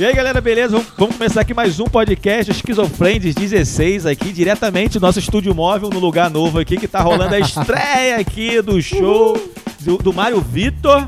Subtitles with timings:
[0.00, 0.78] E aí, galera, beleza?
[0.78, 5.90] Vamos, vamos começar aqui mais um podcast Esquizofrentes 16 aqui, diretamente do nosso estúdio móvel,
[5.90, 9.36] no lugar novo aqui, que tá rolando a estreia aqui do show
[9.80, 11.04] do, do Mário Vitor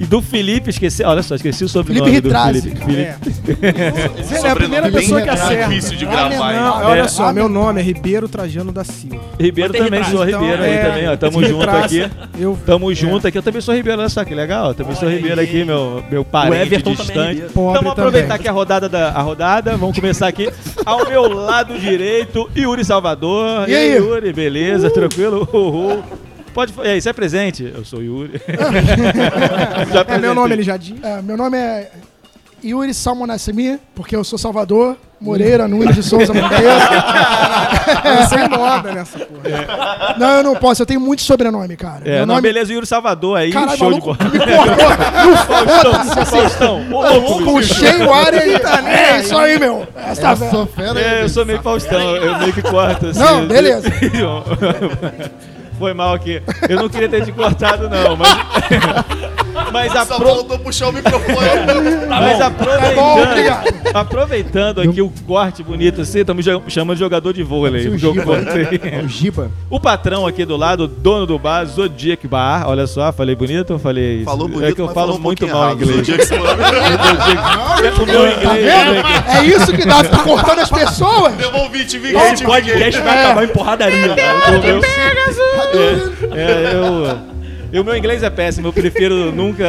[0.00, 2.34] e do Felipe, esqueci, olha só, esqueci o sobrenome Felipe do.
[2.34, 2.70] Felipe.
[2.70, 3.58] Felipe.
[4.34, 5.68] Ele é a primeira pessoa que acerta.
[5.68, 6.60] difícil de Ah, gravar, hein?
[6.60, 9.20] não, olha só, meu nome é Ribeiro Trajano da Silva.
[9.38, 11.16] Ribeiro Mas também, sou Então, Ribeiro aí é, também, ó.
[11.18, 12.10] Tamo junto aqui.
[12.38, 14.68] Eu, Tamo junto aqui, eu também sou Ribeiro, olha só que legal.
[14.68, 17.42] Eu também sou Ribeiro aqui, meu, meu parente é distante.
[17.50, 19.76] Então vamos aproveitar aqui a rodada da a rodada.
[19.76, 20.48] Vamos começar aqui.
[20.86, 23.68] Ao meu lado direito, Yuri Salvador.
[23.68, 23.96] E aí?
[23.96, 24.90] Yuri, beleza?
[24.90, 25.46] Tranquilo?
[25.52, 26.02] Uhul.
[26.52, 27.72] Pode, e aí, você é presente?
[27.74, 28.40] Eu sou o Yuri.
[29.92, 30.98] Já é meu nome, já disse.
[31.02, 31.90] É, meu nome é
[32.62, 36.64] Yuri Salmonassimi, porque eu sou Salvador, Moreira, Nunes de Souza Monteiro.
[38.04, 40.16] eu sei moda nessa porra.
[40.18, 42.02] Não, eu não posso, eu tenho muito sobrenome, cara.
[42.04, 42.42] É, meu não, nome...
[42.42, 44.76] beleza, Yuri Salvador aí, Caralho, show maluco, de bola.
[45.46, 47.44] Faustão, Faustão.
[47.44, 49.10] Puxei o ar aí, tá, né?
[49.10, 49.86] É isso aí, meu.
[49.96, 51.00] Essa Eu sou fera.
[51.00, 53.20] É, eu sou meio Faustão, eu meio que corto assim.
[53.20, 53.88] Não, beleza.
[55.80, 56.42] Foi mal aqui.
[56.68, 58.28] Eu não queria ter te cortado, não, mas.
[59.72, 60.26] Mas, Só apro...
[60.26, 61.36] faltou puxar o microfone.
[62.08, 63.74] mas bom, aproveitando, obrigado.
[63.94, 67.88] aproveitando aqui o corte bonito assim, estamos chamando de jogador de vôlei.
[67.88, 67.94] O.
[67.94, 69.50] É o Giba.
[69.68, 72.68] O patrão aqui do lado, o dono do bar, Zodiac Bar.
[72.68, 74.24] Olha só, falei bonito ou falei isso?
[74.24, 75.82] Falou bonito, É que eu mas falo falou um muito pouquinho mal errado.
[75.82, 76.06] inglês.
[76.28, 76.34] Você
[78.00, 79.02] O meu né?
[79.40, 81.34] É isso que dá, tá cortando as pessoas?
[81.34, 82.14] Devolvi, te vi.
[82.16, 84.12] Esse podcast vai acabar em porradaria.
[84.12, 84.80] O meu-
[86.36, 87.29] É, eu.
[87.72, 89.64] E o meu inglês é péssimo, eu prefiro nunca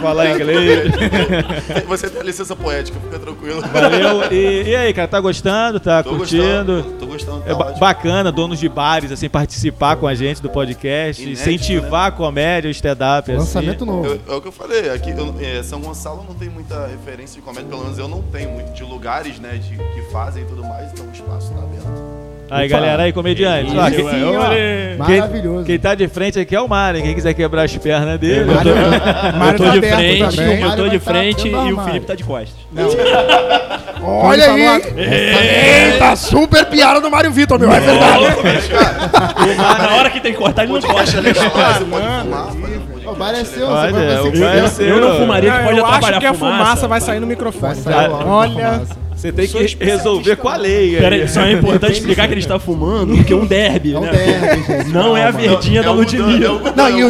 [0.00, 0.90] falar inglês.
[1.86, 3.60] Você tem licença poética, fica tranquilo.
[3.60, 4.32] Valeu.
[4.32, 5.78] E, e aí, cara, tá gostando?
[5.78, 6.44] Tá Tô curtindo?
[6.82, 6.98] gostando.
[6.98, 7.40] Tô gostando.
[7.42, 7.78] Tá É ótimo.
[7.78, 12.68] bacana, donos de bares, assim, participar com a gente do podcast, Inédito, incentivar a comédia,
[12.68, 13.38] o stand-up, assim.
[13.38, 14.06] Lançamento novo.
[14.06, 17.36] Eu- é o que eu falei, aqui eu- é, São Gonçalo não tem muita referência
[17.36, 20.46] de comédia, pelo menos eu não tenho muito de lugares, né, de, que fazem e
[20.46, 21.91] tudo mais, então o espaço tá aberto.
[22.52, 23.72] Aí, galera, aí, comediante.
[23.76, 24.96] Ó, quem, olha.
[24.98, 25.64] Maravilhoso.
[25.64, 28.44] quem tá de frente aqui é o Mário, quem quiser quebrar as pernas dele.
[28.44, 30.54] Mário- Eu Mário tô tá de frente, também.
[30.54, 31.80] eu tô Mário de tá frente tendo e o.
[31.84, 32.54] Felipe tá de costas.
[34.04, 34.82] Olha aí?
[35.94, 37.72] Eita, super piada do Mário Vitor, meu.
[37.72, 38.24] É verdade.
[39.88, 41.16] Na hora que tem que cortar, ele não corta.
[41.16, 44.22] é legal, você pode fumar, fazer um O bar é seu, Olha, você vai o
[44.22, 44.68] você bar é quiser.
[44.68, 44.86] seu.
[44.88, 47.76] Eu não fumaria, tu pode eu acho atrapalhar que a fumaça vai sair no microfone.
[48.26, 49.01] Olha, fumaça.
[49.22, 50.96] Você tem que resolver com a lei.
[50.96, 51.22] Pera aí.
[51.22, 54.00] aí, só é importante explicar que ele está fumando, porque é um derby, É um
[54.00, 54.10] né?
[54.10, 54.90] derby.
[54.92, 56.72] Não é a verdinha É da é Ludmilla.
[56.74, 57.08] Não, é e o.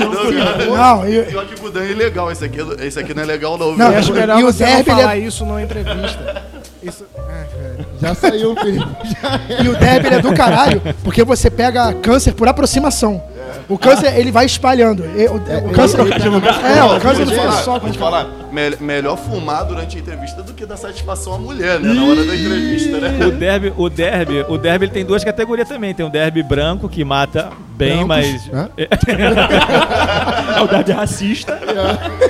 [0.77, 3.27] Não, e- Pior que o Gudan é ilegal, esse aqui, é- esse aqui não é
[3.27, 6.43] legal não, Não, acho melhor E o você derby, não é- falar isso numa entrevista.
[6.83, 7.87] Isso, é, velho.
[8.03, 9.63] Já saiu o.
[9.65, 13.23] E o derby é do caralho, porque você pega câncer por aproximação.
[13.71, 15.03] O câncer, ele vai espalhando.
[15.65, 15.97] O, câncer...
[15.97, 16.61] trocar de lugar.
[16.63, 20.43] É, o câncer não te faz só te falar, me- melhor fumar durante a entrevista
[20.43, 21.93] do que dar satisfação à mulher, né?
[21.93, 23.27] Na hora da entrevista, né?
[23.27, 25.95] O derby, o derby, o derby ele tem duas categorias também.
[25.95, 28.69] Tem o derby branco que mata bem, Brancos, mas né?
[30.57, 31.59] É o derby racista.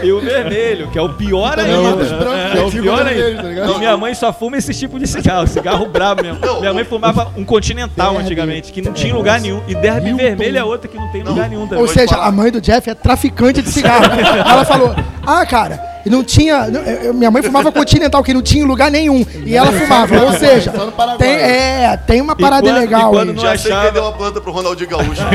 [0.03, 1.97] e o vermelho, que é o pior ainda.
[1.97, 3.43] os brancos É, é o pior tá ainda.
[3.43, 3.72] ligado?
[3.72, 6.39] E minha mãe só fuma esse tipo de cigarro, cigarro brabo mesmo.
[6.44, 8.25] Não, minha mãe fumava um continental Derby.
[8.25, 9.60] antigamente, que não tinha em lugar nenhum.
[9.66, 10.22] E derby Hilton.
[10.22, 11.83] vermelho é outra que não tem em lugar nenhum também.
[11.83, 14.04] Ou seja, a mãe do Jeff é traficante de cigarro.
[14.04, 14.94] ela falou:
[15.25, 16.66] Ah, cara, e não tinha.
[16.69, 19.25] não, eu- eu- minha mãe fumava continental, que não tinha em lugar nenhum.
[19.47, 20.21] E ela fumava.
[20.25, 20.72] Ou seja,
[21.19, 23.34] tem, é, tem uma parada quando- legal e quando aí.
[23.37, 25.22] não Já sei achava- deu a planta pro Ronaldinho Gaúcho.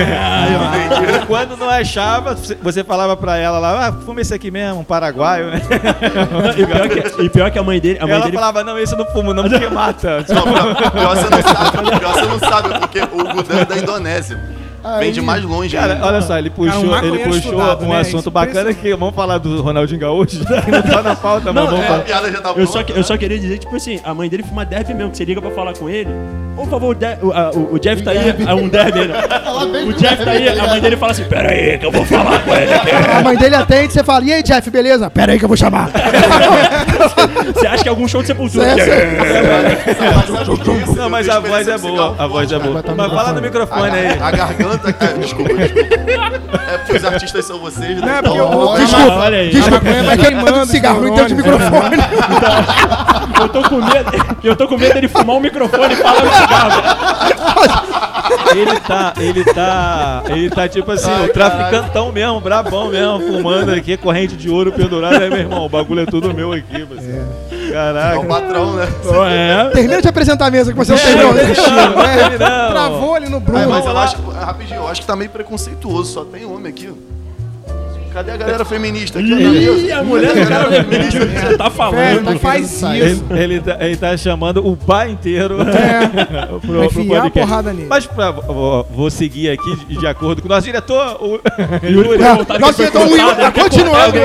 [1.21, 4.83] E quando não achava, você- falava pra ela lá, ah, fuma esse aqui mesmo, um
[4.83, 5.61] paraguaio, né?
[6.57, 7.99] E pior que, e pior que a mãe dele.
[7.99, 10.25] A mãe Ela dele falava, não, esse eu não fumo não, porque mata.
[10.29, 13.77] Não, pior, pior você não sabe, pior você não sabe, porque o Gudan é da
[13.77, 14.56] Indonésia.
[14.99, 16.05] Vem de mais longe Cara, ainda.
[16.05, 17.99] olha só, ele puxou, Cara, um ele puxou estudado, um né?
[17.99, 21.65] assunto Isso, bacana que vamos falar do Ronaldinho Gaúcho, que não tá na pauta, mas
[21.69, 21.99] vamos A falar.
[22.03, 22.71] piada já tá Eu pronta.
[22.71, 25.17] só, que- eu só queria dizer, tipo assim, a mãe dele fuma derby mesmo, que
[25.17, 26.09] você liga pra falar com ele.
[26.55, 29.15] Por favor, o, de- o, a- o- o Jeff tá aí, é um derby, né?
[29.87, 32.05] O Jeff tá aí, derby, a mãe dele fala assim, pera aí, que eu vou
[32.05, 32.71] falar com ele.
[33.17, 35.09] A mãe dele atende, você fala: E aí, Jeff, beleza?
[35.09, 35.89] Pera aí que eu vou chamar.
[37.55, 38.65] Você acha que é algum show de sepultura?
[40.95, 42.83] Não, mas a voz é boa, a voz é boa.
[42.95, 44.07] Mas fala no microfone aí.
[44.19, 45.05] A, a garganta.
[45.05, 45.97] é, desculpa, desculpa.
[46.67, 48.05] É porque os artistas são vocês, né?
[48.05, 49.49] Não, é porque eu, Olha, Desculpa, olha aí.
[49.49, 51.97] desculpa, maconha vai é que ele queimando cigarro e dentro de microfone.
[53.39, 54.11] Eu tô com medo,
[54.43, 56.81] eu tô com medo dele fumar um microfone e falar no cigarro.
[58.55, 63.71] Ele tá, ele tá, ele tá tipo assim, Ai, o traficantão mesmo, brabão mesmo, fumando
[63.71, 65.19] aqui, corrente de ouro pendurada.
[65.19, 67.21] Aí, meu irmão, o bagulho é tudo meu aqui, você.
[67.46, 67.46] É
[67.77, 68.19] Caraca.
[68.19, 68.87] o patrão, né?
[69.29, 69.69] É.
[69.69, 72.69] Termina de apresentar a mesa que você não É, não, não, não.
[72.71, 73.69] Travou ali no Bruno.
[73.69, 76.91] Mas eu acho, rapidinho, eu acho que tá meio preconceituoso, só tem homem aqui.
[78.17, 79.31] Cadê a galera feminista aqui?
[79.31, 82.21] Ih, a mulher do cara feminista que você tá Velho, falando.
[82.23, 83.01] não faz sair.
[83.01, 83.25] Ele, isso.
[83.31, 85.57] ele, tá, ele tá chamando o bar inteiro
[86.61, 87.31] pro, pro a podcast.
[87.31, 87.87] porrada nele.
[87.87, 91.39] Mas pra, vou, vou seguir aqui de, de acordo com o nosso diretor, o
[91.87, 92.23] Yuri.
[92.23, 94.17] Ah, depois tentamos o Will, ah, continuando.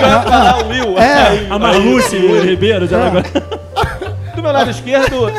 [0.64, 0.98] O Will.
[0.98, 1.46] É.
[1.50, 3.24] A Marluce, o Ribeiro, já agora.
[4.34, 5.30] Do meu lado esquerdo,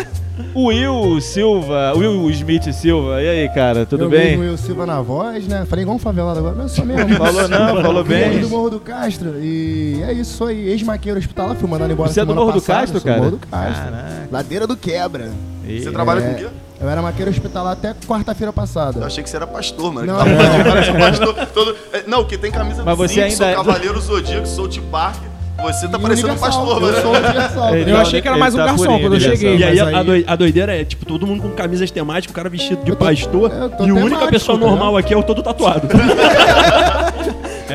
[0.55, 3.21] Will Silva, Will Smith Silva.
[3.21, 4.37] E aí, cara, tudo eu bem?
[4.37, 5.65] Will Silva na voz, né?
[5.67, 7.15] Falei igual um favelado agora, mas sou mesmo.
[7.15, 8.39] Falou não, falou bem.
[8.39, 9.39] do Morro do Castro.
[9.41, 12.51] E é isso, sou aí, ex-maqueiro hospitalar, fui mandando embora Você é do semana Morro
[12.53, 13.17] do passada, Castro, sou cara?
[13.19, 13.91] Morro do Castro.
[13.91, 14.27] Caraca.
[14.31, 15.31] Ladeira do Quebra.
[15.65, 16.21] Você Ih, trabalha É.
[16.21, 16.47] com o quê?
[16.81, 19.05] Eu era maqueiro hospitalar até quarta-feira Eu passada.
[19.05, 20.05] achei que você era pastor, mano.
[20.05, 20.95] Não, Tá não.
[20.95, 23.99] um pastor todo- é, Não, que tem camisa Mas do você Simpson, ainda é- Cavaleiro
[24.01, 25.17] Zodíaco, South Park.
[25.63, 27.01] Você tá parecendo um pastor, Eu mano.
[27.01, 27.75] sou universal.
[27.75, 29.57] Eu tá- achei que era mais um tá garçom quando eu cheguei.
[29.57, 32.49] E aí a, doi- a doideira é, tipo, todo mundo com camisas temáticas, o cara
[32.49, 33.51] vestido de tô- pastor,
[33.85, 35.87] e a única pessoa tá normal aqui é o todo tatuado.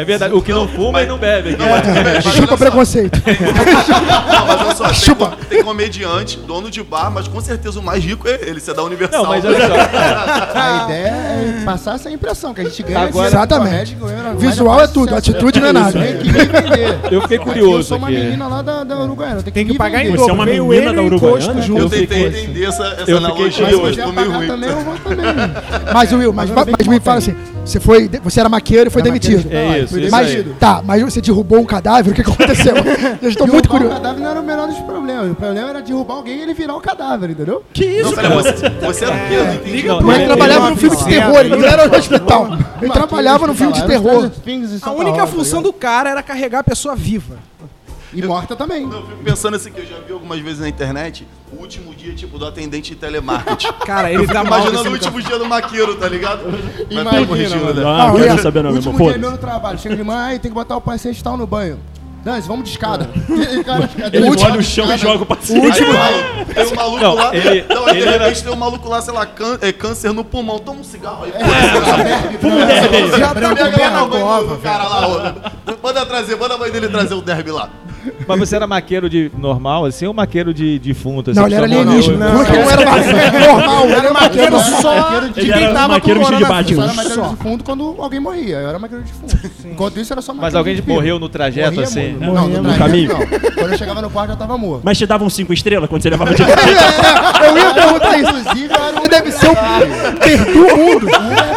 [0.01, 1.57] É verdade, o que não fuma mas- e não bebe.
[1.57, 2.57] Não, mas, mas olha Chupa só.
[2.57, 3.21] preconceito.
[3.27, 5.27] Não, mas olha só, tem, Chupa.
[5.31, 8.61] co- tem comediante, dono de bar, mas com certeza o mais rico é ele.
[8.61, 9.23] Você é da Universal.
[9.23, 9.75] Não, mas olha só.
[10.55, 13.95] A ideia é passar essa impressão, que a gente ganha Agora- Exatamente.
[13.97, 15.99] ganha- Visual mas é tudo, atitude não é nada.
[16.01, 16.99] Tem que vender.
[17.11, 19.77] Eu fiquei Aqui Eu curioso sou uma menina lá da, da Uruguaiana, tem que, Tem
[19.77, 20.19] pagar em vender.
[20.19, 20.35] Você é dobro.
[20.35, 21.65] uma menina da Uruguaiana?
[21.67, 23.83] Eu tentei entender essa, eu analogia, Mas curioso.
[23.83, 24.47] mas ficou meio ruim.
[24.47, 25.27] também, eu vou também.
[25.93, 27.35] Mas, Will, mas, Mas eu mas me fala assim.
[27.71, 29.45] Você foi, você era maqueiro e foi Era demitido.
[29.45, 30.45] maqueiro É isso, isso Mas, aí.
[30.59, 32.75] tá, mas você derrubou um cadáver, o que aconteceu?
[33.21, 33.95] Eu estou muito Derrubar o curioso.
[33.97, 35.31] cadáver não era o menor dos problemas.
[35.31, 37.63] O problema era derrubar alguém e ele virar o cadáver, entendeu?
[37.73, 38.31] que isso, cara?
[38.31, 39.35] você, você era o quê?
[39.35, 39.87] Eu não entendi.
[39.87, 42.49] Não, Mas ele- trabalhava num filme de terror, ele não era no hospital.
[42.81, 44.31] Ele trabalhava num filme de terror.
[44.47, 47.37] era A única função tá do cara era carregar a pessoa viva.
[48.13, 48.87] E morta também.
[48.87, 51.95] Não, eu fico pensando assim, que eu já vi algumas vezes na internet, o último
[51.95, 53.69] dia, tipo, do atendente de telemarketing.
[53.85, 56.41] Cara, Eu ele mal imaginando o último dia do maqueiro, tá ligado?
[56.91, 57.81] Imagina, corrigindo, mano.
[57.81, 57.87] né?
[57.87, 58.29] Ah, Não, não é.
[58.29, 58.93] quero saber não, meu irmão.
[58.95, 59.79] Último dia meu no trabalho.
[59.79, 61.79] Chega de aí tem que botar o paciente tal no banho.
[62.25, 63.09] Dance, vamos de escada.
[63.65, 65.85] Cara, Ele último- molha o chão e joga o paciente.
[65.85, 67.35] vai, tem um maluco Não, lá.
[67.37, 70.13] ele- não, ele de era- repente tem um maluco lá, sei lá, cân- é, câncer
[70.13, 70.59] no pulmão.
[70.59, 71.33] Toma um cigarro aí.
[72.41, 73.19] Fuma um derby.
[73.19, 75.35] Já tá comendo na mãe do cara lá.
[75.83, 77.71] Manda trazer, manda a mãe dele trazer o derby lá.
[78.27, 81.31] Mas você era maqueiro de normal, assim, ou maqueiro de defunto?
[81.31, 82.29] Assim, Não, ele era alienígena.
[82.29, 85.21] não, Não, não era maqueiro normal, ele era maqueiro só.
[85.21, 86.27] de quem era tava maqueiro de.
[86.33, 86.37] Eu
[86.83, 87.29] era maqueiro Só.
[87.29, 88.57] de fundo quando alguém morria.
[88.59, 89.51] Eu era maqueiro de fundo.
[89.65, 92.13] Enquanto isso era só maqueiro Mas alguém morreu no trajeto, Morria assim?
[92.21, 93.09] Não, Não, no caminho?
[93.13, 93.19] não.
[93.55, 94.83] Quando eu chegava no quarto, eu tava morto.
[94.85, 98.31] Mas te davam cinco estrelas quando você levava de Eu ia perguntar isso.
[98.31, 101.07] Inclusive, era um Deve ser o o mundo.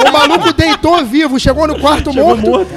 [0.07, 2.49] O maluco deitou vivo, chegou no quarto Chegou morto.
[2.49, 2.71] morto.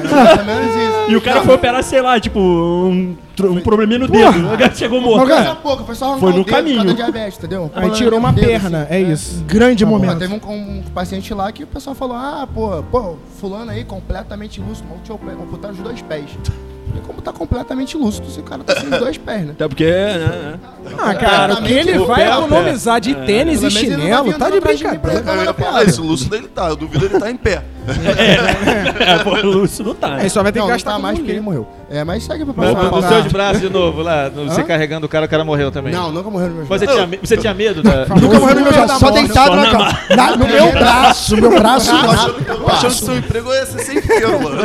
[1.08, 4.46] E o cara foi operar, sei lá, tipo, um, tro- um probleminha no dedo.
[4.52, 5.18] O cara chegou morto.
[5.20, 6.84] Mas, cara, Coisa pouca, foi só arrancar Foi no o dedo por causa caminho.
[6.84, 7.70] da diabetes, entendeu?
[7.74, 8.94] Aí tirou uma Dedo, perna, assim.
[8.94, 9.44] é isso.
[9.46, 10.18] Grande Pô, momento.
[10.18, 14.60] teve um, um paciente lá que o pessoal falou: Ah, pô, pô, fulano aí completamente
[14.60, 16.24] lúcido, mal tinha amputar os dois pés.
[17.06, 19.52] Como tá completamente lúcido se o cara tá sem dois pés, né?
[19.52, 20.54] Até porque, né?
[20.98, 24.32] Ah, cara, o que ele o vai pé, economizar de tênis e ele vai chinelo,
[24.34, 25.54] tá de brincadeira.
[25.54, 26.68] falar isso, o Lúcio dele tá.
[26.68, 27.62] Eu duvido ele tá em pé.
[27.86, 30.14] É, pô, o Lúcio não tá.
[30.16, 31.66] Aí só vai ter que gastar tá mais porque ele morreu.
[31.90, 32.90] É, mas segue pra próxima.
[32.90, 35.92] nos seus braços de novo, lá, no- você carregando o cara, o cara morreu também.
[35.92, 38.06] Não, nunca morreu no meu Você tinha, me- você tinha medo da...
[38.06, 39.98] Nunca morreu no meu braço, só deitado na cama.
[40.38, 41.90] No meu braço, meu braço.
[41.90, 44.62] Eu achando que seu emprego ia ser sem fio, mano.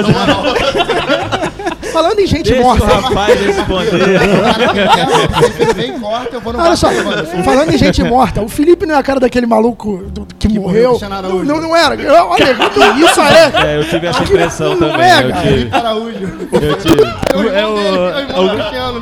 [1.91, 2.86] Falando em gente Deixa o morta.
[2.86, 4.19] rapaz responder.
[5.55, 6.89] Se ele vem corta, eu vou no Olha só,
[7.43, 10.60] falando em gente morta, o Felipe não é a cara daquele maluco do- que, morreu,
[10.62, 10.89] morreu.
[10.89, 11.15] Cristiano
[11.46, 11.96] Não, não, era.
[11.96, 12.55] Eu- Olha,
[12.98, 13.50] isso é.
[13.69, 15.05] É, eu tive essa impressão não também.
[15.10, 15.41] é, eu cara.
[15.41, 15.69] tive.
[15.69, 16.31] Felipe Araújo.
[16.53, 17.01] Eu tive.
[17.03, 18.50] O o- o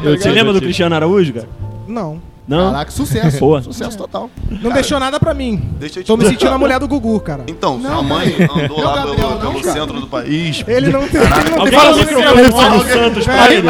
[0.03, 0.33] eu Você ligado?
[0.33, 0.65] lembra do tive.
[0.67, 1.47] Cristiano Araújo, cara?
[1.87, 2.71] Não, Não?
[2.71, 3.39] Caraca, sucesso.
[3.39, 3.61] Boa.
[3.61, 4.29] Sucesso total.
[4.61, 5.61] não deixou nada pra mim.
[5.79, 7.43] Deixa eu te Tô me sentindo a mulher do Gugu, cara.
[7.47, 8.63] Então, Não, sua mãe cara.
[8.65, 9.79] andou lá Gabriel, pelo, não, pelo cara.
[9.81, 10.63] centro do país.
[10.65, 13.67] Ele não tem, ele não tem Alguém fala o microfone do Santos pra ele.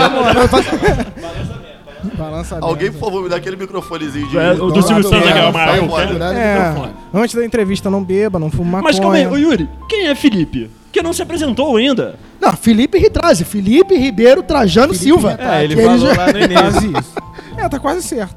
[2.18, 4.38] balança Alguém, por favor, me dá aquele microfonezinho de.
[4.38, 5.88] É, o do Silvio Santos fora, quero.
[5.88, 8.84] cuidado do É, antes da entrevista não beba, não fuma maconha.
[8.84, 10.70] Mas calma aí, ô Yuri, quem é Felipe?
[10.92, 12.16] Que não se apresentou ainda.
[12.40, 15.36] Não, Felipe Ritrazi, Felipe Ribeiro Trajano Silva.
[15.40, 16.94] É, ele Que falou já- lá no início.
[17.60, 18.36] É, tá quase certo.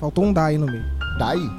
[0.00, 0.84] Faltou um dá aí no meio.
[1.18, 1.50] Tá aí.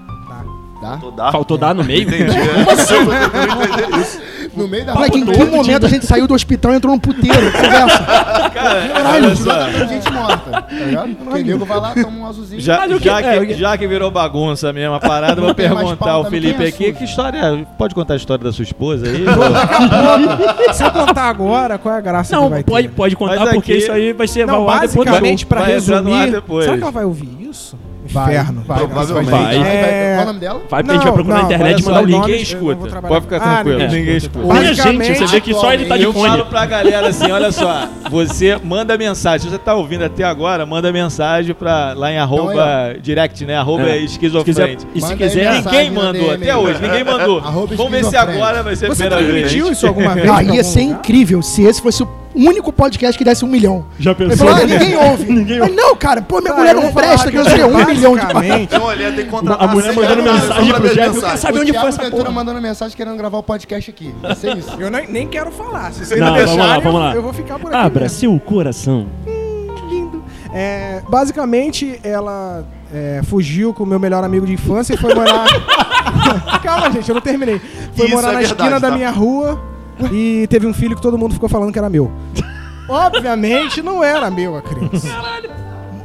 [0.82, 1.00] Dá.
[1.16, 1.32] Dá.
[1.32, 2.02] Faltou dar no meio?
[2.02, 2.26] Entendi.
[2.26, 4.26] Como assim?
[4.56, 7.00] No meio da Moleque, em que momento a gente saiu do hospital e entrou num
[7.00, 7.52] puteiro?
[7.52, 8.04] Conversa.
[8.52, 11.16] Caralho, tem gente morta, tá ligado?
[11.16, 12.60] Porque nego vai lá, toma um azulzinho.
[12.60, 16.26] Já, já, é, que, já que virou bagunça mesmo a parada, eu vou perguntar ao
[16.26, 17.66] Felipe aqui que história.
[17.78, 19.24] Pode contar a história da sua esposa aí?
[20.74, 22.94] Se eu contar agora, qual é a graça Não, que vai pode, ter?
[22.96, 26.32] pode contar Mas porque aqui- isso aí vai ser Não, basicamente, pra resumir...
[26.32, 26.66] depois.
[26.66, 27.78] Será que ela vai ouvir isso?
[28.12, 28.64] Inferno.
[28.68, 29.30] Vai, Provavelmente.
[29.32, 29.76] vai, vai, vai, vai.
[29.76, 30.12] É.
[30.16, 30.62] Qual é o nome dela?
[30.70, 32.20] Vai porque a gente vai Não, procurar na não, internet e olha mandar o link.
[32.22, 33.02] ninguém eu escuta.
[33.02, 34.40] Pode ficar Ah, tranquilo, ninguém ninguém escuta.
[34.40, 34.60] escuta.
[34.60, 36.30] Nem a gente, você vê que só ele tá de Eu fone.
[36.30, 40.66] falo pra galera assim, olha só, você manda mensagem, se você tá ouvindo até agora,
[40.66, 43.98] manda mensagem pra, lá em arroba direct, né, arroba É.
[43.98, 44.86] esquizofrente.
[44.94, 45.62] E se quiser.
[45.64, 47.40] Ninguém mandou, até hoje, ninguém mandou.
[47.40, 49.42] Arroba Vamos ver se agora vai ser a Você primeira vez.
[49.42, 50.30] transmitiu isso alguma vez?
[50.30, 53.86] Ah, ia ser incrível se esse fosse o único podcast que desse um milhão.
[54.00, 54.48] já pensou?
[54.48, 55.32] falou, ah, ninguém ouve.
[55.32, 57.64] Ninguém Mas não, cara, pô, minha Tá, mulher eu não falar presta, que não sei,
[57.64, 61.16] um milhão de basicamente, Então, olha, tem que contratar A mulher mandando mensagem pro Jeff,
[61.16, 62.32] eu quero saber onde foi essa porra.
[62.32, 64.14] mandando mensagem querendo gravar o podcast aqui.
[64.38, 64.72] Ser isso.
[64.80, 65.92] Eu nem, nem quero falar.
[65.94, 67.16] Se vocês Não, não, vamos lá, deixarem, vamos lá.
[67.16, 67.86] eu vou ficar por aqui.
[67.86, 68.18] Abra mesmo.
[68.20, 69.08] seu coração.
[69.90, 70.24] lindo.
[70.54, 75.46] É, basicamente, ela é, fugiu com o meu melhor amigo de infância e foi morar.
[76.64, 77.60] Calma, gente, eu não terminei.
[77.96, 78.96] Foi Isso morar é na verdade, esquina da tá?
[78.96, 79.71] minha rua
[80.12, 82.12] e teve um filho que todo mundo ficou falando que era meu.
[82.88, 85.08] Obviamente não era meu a criança.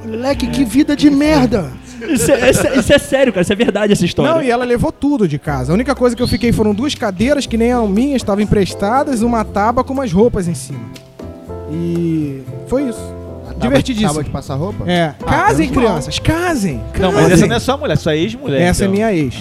[0.05, 1.73] Moleque, que vida de merda.
[2.09, 3.43] Isso é, isso é- isso é sério, cara.
[3.43, 4.35] Isso é verdade essa história.
[4.35, 5.73] Não, e ela levou tudo de casa.
[5.73, 9.23] A única coisa que eu fiquei foram duas cadeiras que nem eram minhas, estavam emprestadas,
[9.23, 10.79] uma tábua com umas roupas em cima.
[11.73, 13.16] E foi isso.
[13.59, 14.09] Divertidíssimo.
[14.09, 14.85] Tábua de passar roupa?
[14.91, 16.81] É, Ah, casem, crianças, casem.
[16.99, 17.33] Não, mas casem.
[17.35, 18.61] essa não é sua mulher, sua ex-mulher.
[18.61, 18.95] Essa é então.
[18.95, 19.35] minha ex.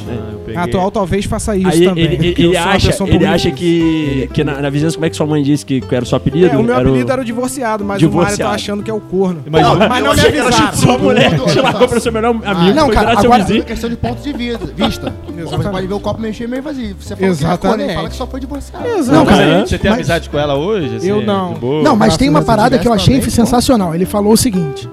[0.55, 0.61] Ah.
[0.61, 2.03] A atual talvez faça isso Aí também.
[2.05, 5.41] ele, ele, acha, ele acha que, que na, na vizinhança, como é que sua mãe
[5.43, 6.47] disse que, que era o seu apelido?
[6.47, 8.49] É, o meu Era apelido era o divorciado, mas o Mário Divorciado.
[8.51, 9.43] tá achando que é o corno.
[9.49, 10.73] Mas- Não, Mas eu não me avisaram.
[10.75, 11.99] Sua mulher te largou só.
[11.99, 13.63] pra melhor amigo, Ah, não, foi cara, agora- vizinho.
[13.65, 15.13] questão de ponto de vi- vista.
[15.35, 15.71] Você Exatamente.
[15.71, 16.95] pode ver o copo mexer meio vazio.
[16.99, 17.93] Você falou que é corno, Exatamente.
[17.95, 18.85] fala que só foi divorciado.
[19.11, 19.65] Não, cara, Aham.
[19.65, 20.95] Você tem amizade com ela hoje?
[20.95, 21.55] assim, Eu não.
[21.83, 23.93] Não, mas tem uma parada que eu achei sensacional.
[23.93, 24.89] Ele falou o seguinte: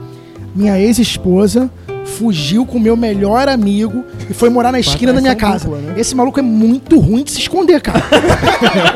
[0.54, 1.70] minha ex-esposa
[2.04, 5.60] fugiu com meu melhor amigo e foi morar na esquina da minha casa.
[5.60, 6.00] traição dupla, né?
[6.00, 8.02] Esse maluco é muito ruim de se esconder, cara.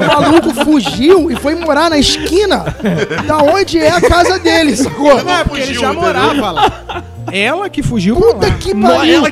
[0.01, 2.65] o maluco fugiu e foi morar na esquina
[3.27, 5.23] da onde é a casa dele, sacou?
[5.23, 6.03] Não, é porque ele fugiu, já entendeu?
[6.03, 7.05] morava lá.
[7.33, 8.55] Ela que fugiu pra Puta lá.
[8.55, 9.23] que pariu!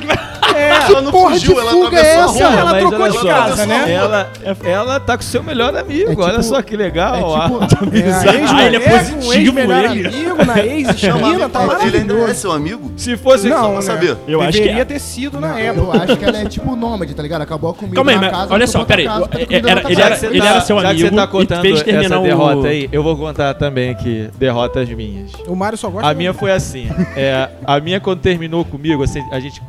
[0.53, 2.25] É, Que Ela não porra fugiu, de ela fuga é a essa?
[2.47, 2.59] rua.
[2.59, 3.91] ela trocou de só, casa, né?
[3.91, 4.31] Ela,
[4.63, 7.15] ela tá com seu melhor amigo, É tipo- olha só que legal.
[7.15, 10.07] é tipo- É, a Ah, ele é um positivo, ex-melhor ele.
[10.07, 12.33] amigo na ex-esquina, tá Ele ainda é maravilhoso.
[12.35, 12.91] seu amigo?
[12.97, 13.73] Se fosse Não, só né?
[13.73, 14.17] pra saber.
[14.27, 14.85] Eu acho que Deveria é.
[14.85, 15.97] ter sido na Não, época.
[15.97, 17.41] eu acho que ela é tipo nômade, tá ligado?
[17.41, 18.53] Acabou comigo Calma aí, na casa.
[18.53, 19.07] olha só, peraí.
[19.07, 19.93] foi Ele era- casa.
[19.93, 23.53] era- Já que você tá- seu amigo tá contando essa derrota aí, eu vou contar
[23.55, 25.31] também aqui derrotas minhas.
[25.47, 26.87] O Mário só gosta A minha foi assim.
[27.15, 29.61] é, a minha, quando terminou comigo, a gente,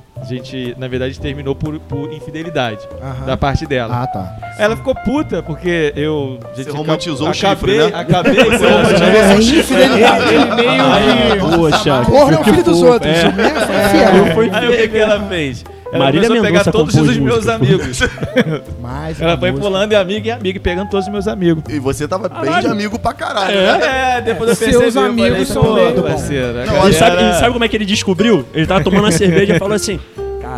[0.77, 3.27] na verdade, terminou por, por infidelidade Aham.
[3.27, 4.03] da parte dela.
[4.03, 4.37] Ah, tá.
[4.59, 6.39] Ela ficou puta porque eu.
[6.55, 7.99] Você romantizou o acabei, chifre, né?
[8.01, 8.83] Acabei com Você ela.
[8.83, 10.35] romantizou É infidelidade.
[10.35, 11.57] Ele meio que...
[11.57, 12.03] Poxa.
[12.05, 13.13] Porra é o filho dos outros.
[13.13, 13.33] É.
[13.33, 13.53] né?
[13.57, 13.89] É.
[13.89, 14.35] Fiel.
[14.35, 15.65] Foi Aí o que, que ela fez?
[15.93, 17.55] Ela Marília começou a pegar todos os meus música.
[17.55, 18.01] amigos.
[18.83, 19.69] Mais Ela foi música.
[19.69, 21.63] pulando de amigo em amigo e pegando todos os meus amigos.
[21.73, 24.17] E você tava bem de amigo pra caralho, né?
[24.17, 26.63] É, depois eu Seus eu falei, amigos são meio- parceira.
[26.65, 28.45] a Não, E sabe, e sabe como é que ele descobriu?
[28.53, 30.01] Ele tava tomando uma cerveja e falou assim: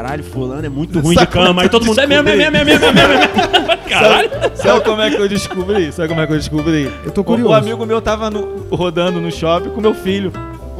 [0.08, 1.60] Caralho, fulano é muito ruim de como cama.
[1.60, 3.12] é Aí todo mundo é mesmo, é mesmo, é mesmo, é mesmo.
[3.12, 3.76] é.
[3.88, 4.30] Caralho.
[4.54, 5.92] Sabe como é que eu descobri?
[5.92, 6.90] Sabe como é que eu descobri?
[7.04, 7.50] Eu tô curioso.
[7.52, 8.30] O amigo meu tava
[8.70, 10.32] rodando no shopping com meu filho.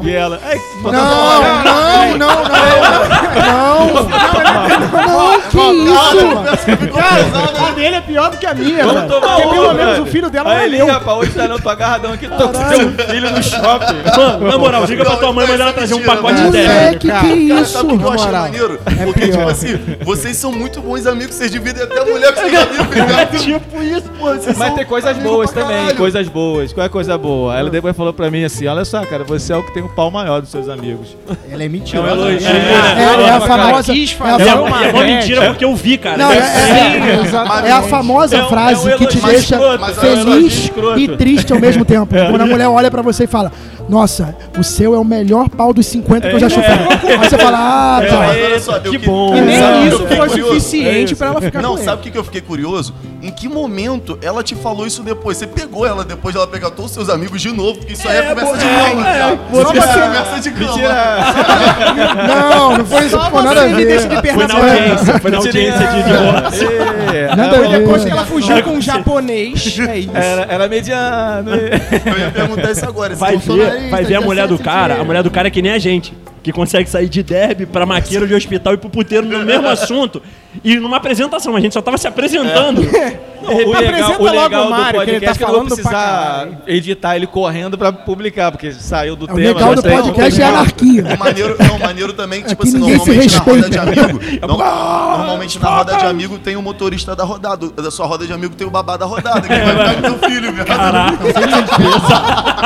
[0.03, 0.41] E ela.
[0.45, 1.01] Ai, Não, não,
[1.43, 2.45] não, não,
[3.39, 3.95] não,
[5.07, 6.93] não, que isso?
[6.93, 10.07] Cara, a dele é pior do que a minha, Vamos tomar Porque pelo menos o
[10.07, 10.87] filho dela não é meu.
[10.87, 13.97] rapaz, hoje tá não, tô agarradão aqui, tô com seu filho no shopping.
[14.17, 16.81] Mano, na moral, liga pra tua mãe, manda ela trazer um pacote de Mentira, terra.
[16.83, 17.73] Moleque, que isso?
[17.73, 18.43] sabe o que eu moral.
[18.43, 18.79] maneiro?
[19.05, 22.55] Porque, tipo assim, vocês são muito bons amigos, vocês dividem até a mulher com seus
[22.55, 23.43] amigos?
[23.43, 24.09] Tipo isso.
[24.19, 24.27] Pô,
[24.57, 26.73] Mas tem coisas boas também, coisas boas.
[26.73, 27.55] Qual é a coisa boa?
[27.55, 29.88] Aí ela depois falou pra mim assim: olha só, cara, você é o que tem
[29.91, 31.17] o pau maior dos seus amigos.
[31.51, 32.49] Ela é É um elogio.
[32.49, 33.93] É, é a famosa.
[33.93, 33.97] É
[34.49, 36.17] É uma é uma mentira porque eu vi, cara.
[36.17, 39.95] não, é, é- é a famosa É frase é um que te deixa é um
[39.95, 40.99] feliz escroto.
[40.99, 42.15] e triste ao mesmo tempo.
[42.15, 43.51] Quando a mulher olha pra você e fala:
[43.89, 46.69] Nossa, o seu é o melhor pau dos 50 que eu já chupei.
[46.71, 48.19] Aí você fala: Ah, Mas tá.
[48.19, 49.35] olha só, que que- bom.
[49.37, 50.47] E nem Sabe isso foi curioso?
[50.55, 52.95] suficiente pra ela ficar Não, com sabe o que, eu fiquei curioso?
[53.23, 55.39] Em que momento ela te falou isso depois?
[55.39, 58.07] Você pegou ela depois de ela pegar todos os seus amigos de novo, porque isso
[58.09, 59.09] aí é, conversa de cama.
[59.09, 60.79] é, você- Só conversa de cama.
[62.27, 64.17] Não, não foi isso, pô, nada a Ele deixa ver.
[64.17, 66.69] de perna Foi na audiência, foi na audiência de divórcio.
[67.15, 67.79] É, Nada a Foi ver.
[67.81, 69.79] depois que ela fugiu com um japonês.
[69.79, 70.11] É isso.
[70.15, 71.51] Era, mediano.
[71.51, 73.15] Eu ia perguntar isso agora.
[73.15, 75.63] Vai ver, vai ver a mulher do 17 cara, a mulher do cara é que
[75.63, 76.15] nem a gente.
[76.43, 80.23] Que consegue sair de derby pra maqueiro de hospital e pro puteiro no mesmo assunto.
[80.65, 82.81] E numa apresentação, a gente só tava se apresentando.
[82.81, 85.45] O legal, apresenta o logo legal o Mário, do que ele podcast tá é que
[85.45, 89.49] eu não vou precisar editar ele correndo pra publicar, porque saiu do É, o tema.
[89.49, 91.05] legal do podcast é a anarquia.
[91.15, 94.21] O maneiro, não, maneiro também, tipo Aqui assim, normalmente na roda de amigo.
[94.49, 94.59] não-
[95.19, 97.69] normalmente na roda de amigo tem o motorista da rodada.
[97.71, 100.31] Da sua roda de amigo tem o babá da rodada, que vai ficar com teu
[100.31, 100.67] filho, viado.
[100.67, 101.19] Caraca.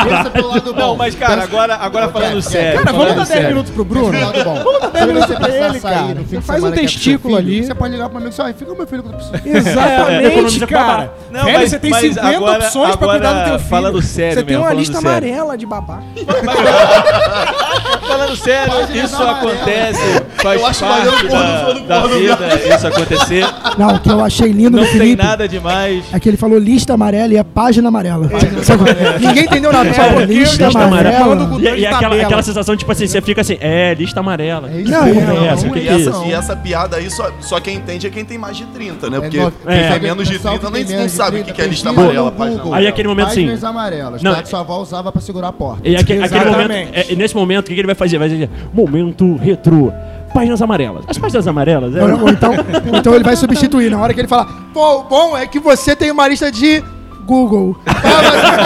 [0.04, 0.80] Pensa pelo lado bom.
[0.80, 2.78] Não, mas cara, agora, agora falando sério.
[2.82, 3.61] Cara, vamos dar 10 sério.
[3.62, 4.12] Minutos pro Bruno?
[4.44, 4.54] Bom.
[4.62, 6.42] Vamos dar 10 Quando minutos você pra ele, cara.
[6.42, 7.64] faz um é testículo ali.
[7.64, 9.42] Você pode ligar pro amigo e falar, fica com meu filho precisando.
[9.46, 11.14] É, Exatamente, economiza pra cara.
[11.30, 13.70] Não, Velho, mas- você tem mas 50 agora- opções pra cuidar do agora, teu filho.
[13.70, 15.08] falando sério Você tem mesmo, uma lista sério.
[15.10, 16.00] amarela de babá.
[18.12, 22.38] Falando sério, isso acontece, faz Eu acho parte da, no da vida
[22.74, 23.44] isso acontecer.
[23.78, 26.04] Não, o que eu achei lindo Não tem Felipe nada demais.
[26.12, 28.28] é que ele falou lista amarela e é página amarela.
[28.62, 28.84] Sabe?
[29.20, 29.88] Ninguém entendeu nada.
[29.92, 31.32] Só falou porque lista lista amarela.
[31.32, 34.70] amarela- E, e aquela, aquela sensação, tipo assim, você fica assim, é, lista amarela.
[34.70, 35.66] É isso Não, aí, não, é essa?
[35.66, 36.24] O que E é essa, isso?
[36.26, 39.20] e essa piada aí, só, só quem entende é quem tem mais de 30, né?
[39.20, 39.90] Porque no- quem é.
[39.90, 41.66] tem menos de Pessoal 30 que nem tem não sabe o 30 que que é
[41.66, 42.74] lista amarela, no.
[42.74, 44.42] Aí aquele momento assim- Páginas amarelas, Não, tá?
[44.42, 45.88] Que sua avó usava pra segurar a porta.
[45.88, 48.18] E aquele, momento, é, nesse momento, o que, que ele vai fazer?
[48.18, 49.92] Vai dizer, momento retrô,
[50.34, 51.04] páginas amarelas.
[51.08, 52.52] As páginas amarelas, é, Ou, ou então,
[52.98, 53.90] então ele vai substituir.
[53.90, 56.82] Na hora que ele falar, pô, o bom é que você tem uma lista de
[57.24, 57.76] Google.
[57.86, 57.92] Ah,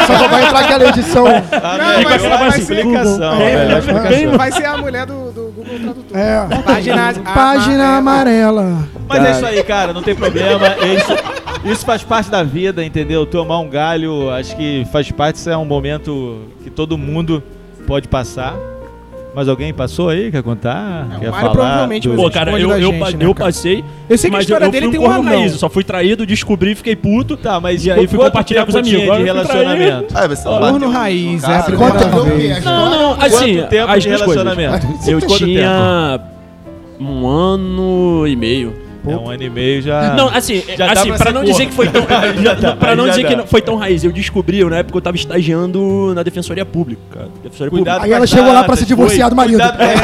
[0.08, 1.26] mas só vai entrar aquela edição.
[1.26, 4.38] Ah, Não, mas aquela vai ser explicação, É, explicação.
[4.38, 6.16] Vai ser a mulher do, do Google Tradutor.
[6.18, 6.62] É.
[6.62, 8.88] Página, Página amarela.
[9.08, 10.66] Mas é isso aí, cara, não tem problema.
[10.68, 11.12] É Isso,
[11.64, 13.26] isso faz parte da vida, entendeu?
[13.26, 17.42] Tomar um galho, acho que faz parte, isso é um momento que todo mundo
[17.86, 18.54] pode passar.
[19.36, 20.30] Mas alguém passou aí?
[20.30, 21.08] Quer contar?
[21.12, 21.50] É, o Quer Mário falar?
[21.52, 23.84] provavelmente do- Pô, cara, eu, da eu, gente, pa- né, eu passei.
[24.08, 25.22] Eu sei que a história eu, dele tem um anão.
[25.24, 25.52] raiz.
[25.52, 27.36] Eu só fui traído, descobri, fiquei puto.
[27.36, 29.14] Tá, mas E aí fui compartilhar com os amigos.
[29.18, 30.06] de relacionamento?
[30.14, 31.92] Ah, vai ser Corno raiz, é a primeira
[32.24, 32.64] vez.
[32.64, 34.86] Não, não, assim, Quanto tempo as de relacionamento?
[35.06, 36.20] Eu tinha
[36.98, 38.85] um ano e meio.
[39.12, 40.14] É um ano e meio já.
[40.14, 42.02] Não, assim, Já assim pra não dizer que foi tão.
[42.42, 43.28] Já dá, pra aí não já dizer dá.
[43.28, 47.00] que não foi tão raiz, eu descobri, na época eu tava estagiando na Defensoria Pública,
[47.12, 47.28] cara.
[47.42, 49.30] Defensoria Cuidado Aí com ela chegou lá pra se divorciar foi.
[49.30, 49.58] do marido.
[49.58, 49.94] Cuidado, é,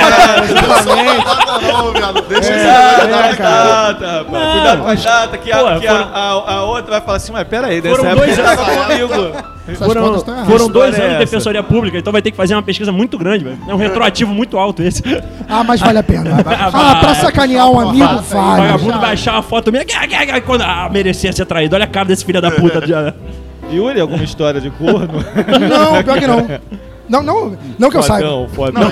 [2.00, 3.92] Não, deixa aí, com né, as cara?
[3.92, 4.26] rapaz.
[4.30, 4.52] Não.
[4.52, 7.46] Cuidado com as datas, que, a, que a, a, a outra vai falar assim, mas
[7.48, 8.56] peraí, dessa Foram época
[8.86, 9.52] comigo.
[9.66, 10.52] Essas Foram, contas estão erradas.
[10.52, 11.18] foram dois anos é de?
[11.18, 13.58] Defensoria Pública, então vai ter que fazer uma pesquisa muito grande, velho.
[13.68, 15.02] É um retroativo muito alto esse.
[15.48, 16.30] Ah, mas vale a pena.
[16.44, 18.62] Ah, pra sacanear um amigo, aí, O vale.
[18.62, 19.84] vagabundo vai achar uma foto minha.
[20.44, 21.74] Quando ah, merecia ser traído.
[21.76, 22.82] Olha a cara desse filho da puta.
[23.72, 25.24] Yuri, alguma história de corno?
[25.68, 26.46] Não, pior que não.
[27.12, 28.26] Não, não, não que eu saiba.
[28.26, 28.90] Fodão, fodão.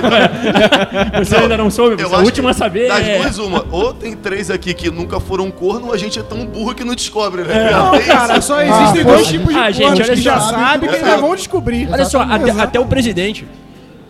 [1.25, 2.87] Você ainda não soube, Eu você é a acho última a saber.
[2.89, 3.65] Das é- duas, uma.
[3.71, 6.85] Ou tem três aqui que nunca foram corno, ou a gente é tão burro que
[6.85, 7.69] não descobre, né?
[7.69, 10.21] É, Não, É cara, só existem Ah, dois tipos de Ah, gente, cornos olha que
[10.21, 10.51] já só.
[10.51, 11.89] sabem que ainda vão descobrir.
[11.91, 13.47] Olha só, até, até o presidente.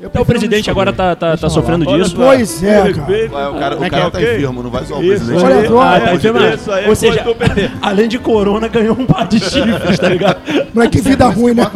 [0.01, 2.17] Eu Até o presidente agora tá, tá, tá sofrendo Olha disso.
[2.17, 3.51] Pois é, cara.
[3.51, 5.45] O cara, o É que cara é tá enfermo, não vai zoar o presidente.
[5.45, 6.39] Olha, Ah, é, tá Isso enfermo.
[6.73, 7.25] Aí Ou foi seja,
[7.83, 10.39] além de corona, ganhou um par de chifres, tá ligado?
[10.73, 11.67] Não é que vida ruim, né?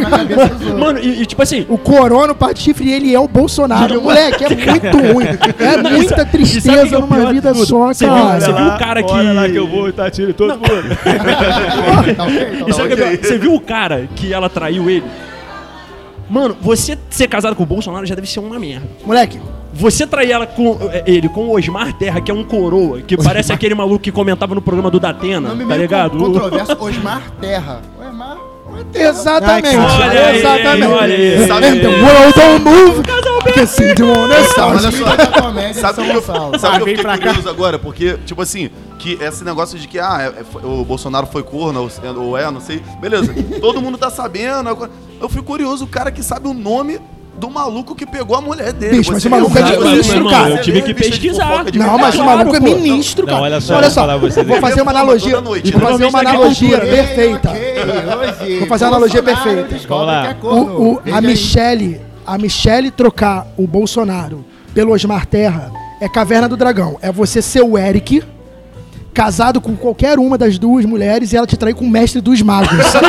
[0.79, 4.01] Mano, e, e tipo assim, O corona, o par de chifre, ele é o Bolsonaro.
[4.01, 5.27] Moleque, é muito ruim.
[5.59, 8.41] É muita o tristeza é o numa vida só, Você viu- cara.
[8.41, 10.97] você viu o cara que- Olha lá que eu vou tiro todo mundo.
[12.17, 12.65] Tá ok?
[12.67, 13.17] E sabe o que é ok.
[13.19, 13.29] pior?
[13.29, 15.05] Você viu o cara que ela traiu ele?
[16.29, 18.87] Mano, você ser casado com o Bolsonaro já deve ser uma merda.
[19.05, 19.39] Moleque,
[19.73, 23.17] Você trair ela com eh, ele com o Osmar Terra, que é um coroa, que
[23.17, 26.17] parece aquele maluco que comentava no programa do Datena, Nome tá ligado?
[26.17, 27.81] con- controverso, Osmar Terra.
[27.99, 28.54] Osmar, Osmar.
[28.95, 29.77] Exatamente.
[29.77, 30.87] Olha aí, exatamente.
[30.93, 31.47] olha aí.
[31.49, 33.03] Sabe- And the world don't move.
[33.43, 36.97] Porque sim, de one Olha só, Sabe São o que eu, sabe o que eu
[36.97, 37.19] fiquei cá.
[37.19, 37.79] curioso agora?
[37.79, 41.43] Porque, tipo assim, que esse negócio de que ah, é- é- foi- o Bolsonaro foi
[41.43, 42.83] corno, ou, ou é, não sei.
[43.01, 44.69] Beleza, todo mundo tá sabendo.
[44.69, 46.99] agora- Eu fico curioso, o cara que sabe o nome
[47.39, 48.99] do maluco que pegou a mulher dele.
[48.99, 50.51] Bicho, mas o maluco é de ministro, cara.
[50.51, 51.65] Eu tive que pesquisar.
[51.75, 53.43] Não, mas o maluco é ministro, Não, cara.
[53.45, 54.19] olha só, olha vou só.
[54.19, 54.43] você.
[54.45, 55.41] Vou fazer uma analogia.
[55.41, 55.63] Vou né?
[55.81, 57.53] fazer uma analogia perfeita.
[58.59, 59.77] Vou fazer uma analogia perfeita.
[61.13, 61.21] a.
[61.21, 64.45] Michelle, a Michelle trocar o Bolsonaro
[64.75, 66.99] pelo Osmar Terra é Caverna do Dragão.
[67.01, 68.23] É você ser o Eric,
[69.15, 72.43] casado com qualquer uma das duas mulheres e ela te trair com o mestre dos
[72.43, 72.69] magos.
[72.89, 73.09] sacou?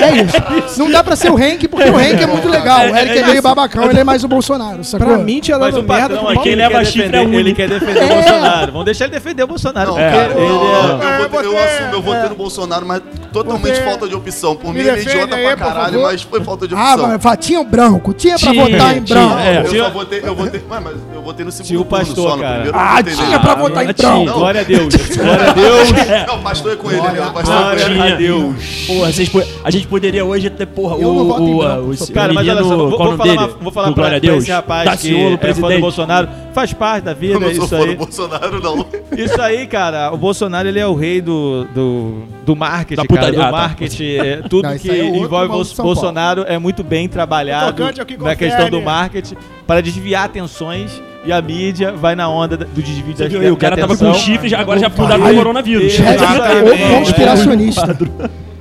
[0.00, 0.78] é isso.
[0.78, 2.80] Não dá pra ser o Hank, porque o Hank é muito legal.
[2.88, 5.06] O Eric é meio babacão, ele é mais o Bolsonaro, sacou?
[5.08, 7.36] Pra mim tinha Mas dado o merda patrão o aqui, leva quer chifre é defender,
[7.38, 8.14] ele quer defender o É.
[8.14, 8.72] Bolsonaro.
[8.72, 9.90] Vamos deixar ele defender o Bolsonaro.
[9.90, 13.02] Não, cara, Ele eu, é- assumo, eu votei no Bolsonaro, mas
[13.32, 14.54] totalmente Você- falta de opção.
[14.56, 17.08] Por mim, ele é idiota aí, pra caralho, mas foi falta de Ah, opção.
[17.08, 19.38] mas fala, tinha o branco, tinha pra Tinha, votar em tinha, branco.
[19.40, 19.58] é.
[19.58, 22.04] eu Tinha- só votei, eu votei, mas, mas eu votei no segundo Tinha o turno
[22.06, 22.54] pastor, só, no cara.
[22.54, 24.08] primeiro Ah, tinha pra votar em tinha.
[24.10, 24.32] branco.
[24.38, 25.16] Glória Glória a Deus.
[25.16, 25.90] Glória a Deus.
[26.28, 27.08] Não, o pastor é com ele, né?
[27.26, 28.00] O pastor é com Glória ele.
[28.12, 28.84] a Deus.
[28.86, 31.58] Porra, vocês po- a gente poderia hoje ter, porra, Eu não o, voto em o,
[31.58, 33.30] branco, o, sou o Cara, mas olha menino, só, vou, qual o vou nome falar,
[33.46, 33.54] dele?
[33.54, 34.42] uma- vou falar Do pra, Glória a pra Deus.
[34.44, 35.80] esse rapaz Daciolo, que é fã do presidente.
[35.80, 36.28] Bolsonaro.
[36.52, 37.96] Faz parte da Eu vida, não sou isso fã do aí.
[37.96, 38.86] Bolsonaro, não.
[39.20, 43.20] Isso aí, cara, o Bolsonaro ele é o rei do, do, do marketing, Da cara.
[43.20, 43.38] putaria.
[43.38, 43.52] Do Ah, tá.
[43.68, 44.04] marketing.
[44.16, 46.82] é, tudo Não, isso que aí é outro envolve maluco o São Bolsonaro é muito
[46.84, 49.34] bem trabalhado O tocante é o que na questão do marketing
[49.66, 53.56] para desviar atenções e a mídia vai na onda da- do desvio da, aí, o
[53.56, 54.14] cara tava com atenção.
[54.24, 55.92] chifre, já- agora já mudaram pro coronavírus.
[55.92, 57.98] Jeff é conspiracionista.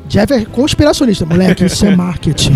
[0.08, 1.24] Jeff é conspiracionista.
[1.26, 2.54] Moleque, isso é marketing.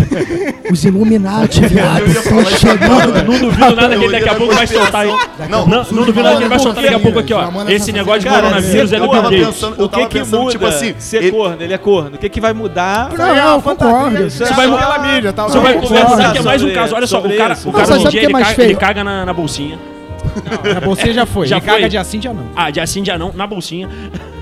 [0.71, 3.13] Os Illuminati, viado, estão chegando.
[3.31, 5.15] Não duvido nada que ele daqui a pouco vai soltar aí.
[5.49, 7.43] Não, Não, não duvido nada que ele vai soltar daqui a pouco aqui, ó.
[7.69, 9.63] Esse negócio de coronavírus é do eu Bill Gates.
[9.63, 11.57] O que que muda tipo assim, ser ele- corno?
[11.61, 12.15] Ele é corno.
[12.15, 13.11] O que que vai mudar?
[13.15, 14.17] Não, não, concordo.
[14.17, 15.47] É Você vai aquela mídia, tal.
[15.49, 16.95] Você vai Não, conversar concordo que é mais um caso.
[16.95, 18.45] Olha só, o cara, o cara Não, um sabe dia o que é ele caga,
[18.55, 18.69] feio?
[18.71, 19.92] ele
[20.41, 21.07] caga na, bolsinha.
[21.07, 21.47] Você já foi.
[21.47, 21.89] Já Já caga foi?
[21.89, 22.45] de assim, já não.
[22.55, 23.89] Ah, dia sim, dia não, na bolsinha.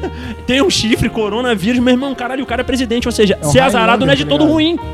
[0.48, 3.08] Tem um chifre, coronavírus, meu irmão, caralho, o cara é presidente.
[3.08, 4.54] Ou seja, É ser azarado não é de tá todo ligado?
[4.54, 4.80] ruim.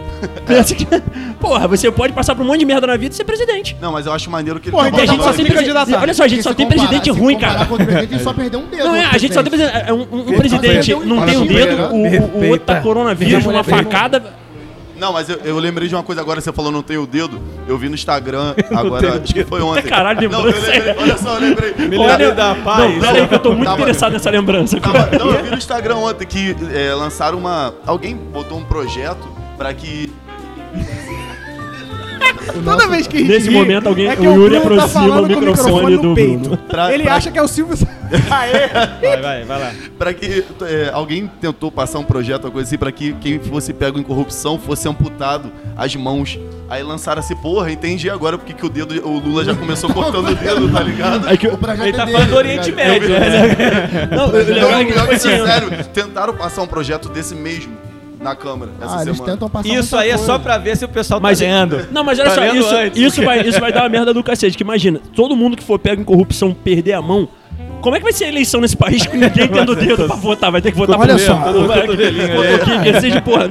[1.40, 3.78] Porra, você pode passar por um monte de merda na vida e ser presidente.
[3.80, 5.46] Não, mas eu acho maneiro que ele Porra, tá então E a gente só tem
[5.46, 5.96] presidente.
[5.96, 7.66] Olha só, a gente só tem presidente ruim, cara.
[7.66, 8.84] com outro presidente, ele só perdeu um dedo.
[8.84, 9.88] Não é, a gente só tem presidente.
[9.88, 13.64] é Um, um presidente não tem um dedo, o, o, o outro tá coronavírus, uma
[13.64, 14.24] facada.
[15.00, 17.40] Não, mas eu, eu lembrei de uma coisa agora, você falou não tem o dedo.
[17.68, 19.84] Eu vi no Instagram, agora, acho que foi ontem.
[19.84, 20.72] Caralho, Não, eu lembrança.
[20.72, 21.74] lembrei, olha só, eu lembrei.
[21.78, 22.94] Milionário da paz.
[22.94, 24.80] Não, pera aí que eu tô muito Tava- interessado nessa lembrança.
[24.80, 27.74] Tava- não, eu vi no Instagram ontem que é, lançaram uma.
[27.86, 30.12] Alguém botou um projeto pra que.
[32.64, 35.34] Toda vez que Nesse ri, momento, alguém- é que o Yuri Bruno aproxima falando o
[35.34, 36.40] com microfone no do peito.
[36.40, 36.58] Bruno.
[36.58, 37.78] Pra- Ele pra- acha que é o Silvio.
[38.32, 38.68] Aê!
[39.02, 39.72] Vai, vai, vai lá.
[39.98, 43.74] Pra que é, alguém tentou passar um projeto, uma coisa assim, pra que quem fosse
[43.74, 46.40] pego em corrupção fosse amputado as mãos.
[46.70, 50.30] Aí lançaram assim, porra, entendi agora porque que o dedo, o Lula já começou cortando
[50.30, 51.28] o dedo, tá ligado?
[51.28, 52.88] Aí que, O Ele é tá dele, falando do tá Oriente ligado?
[52.90, 54.10] Médio, né?
[54.12, 55.70] não, eu, Não, pior tipo que assim, é sério.
[55.94, 57.74] Tentaram passar um projeto desse mesmo
[58.20, 59.34] na Câmara essa Ah, eles semana.
[59.34, 60.26] tentam passar Isso muita aí é coisa.
[60.26, 61.88] só pra ver se o pessoal Mas- tá vendo.
[61.92, 63.02] Não, mas olha Tá só, vendo isso, antes?
[63.02, 64.58] isso, vai, isso vai dar uma merda do cacete.
[64.58, 67.28] Que imagina, todo mundo que for pego em corrupção perder a mão,
[67.82, 70.52] como é que vai ser a eleição nesse país com ninguém tendo dedo pra votar?
[70.52, 71.36] Vai ter que votar Olha por só.
[72.84, 73.50] que seja, porra.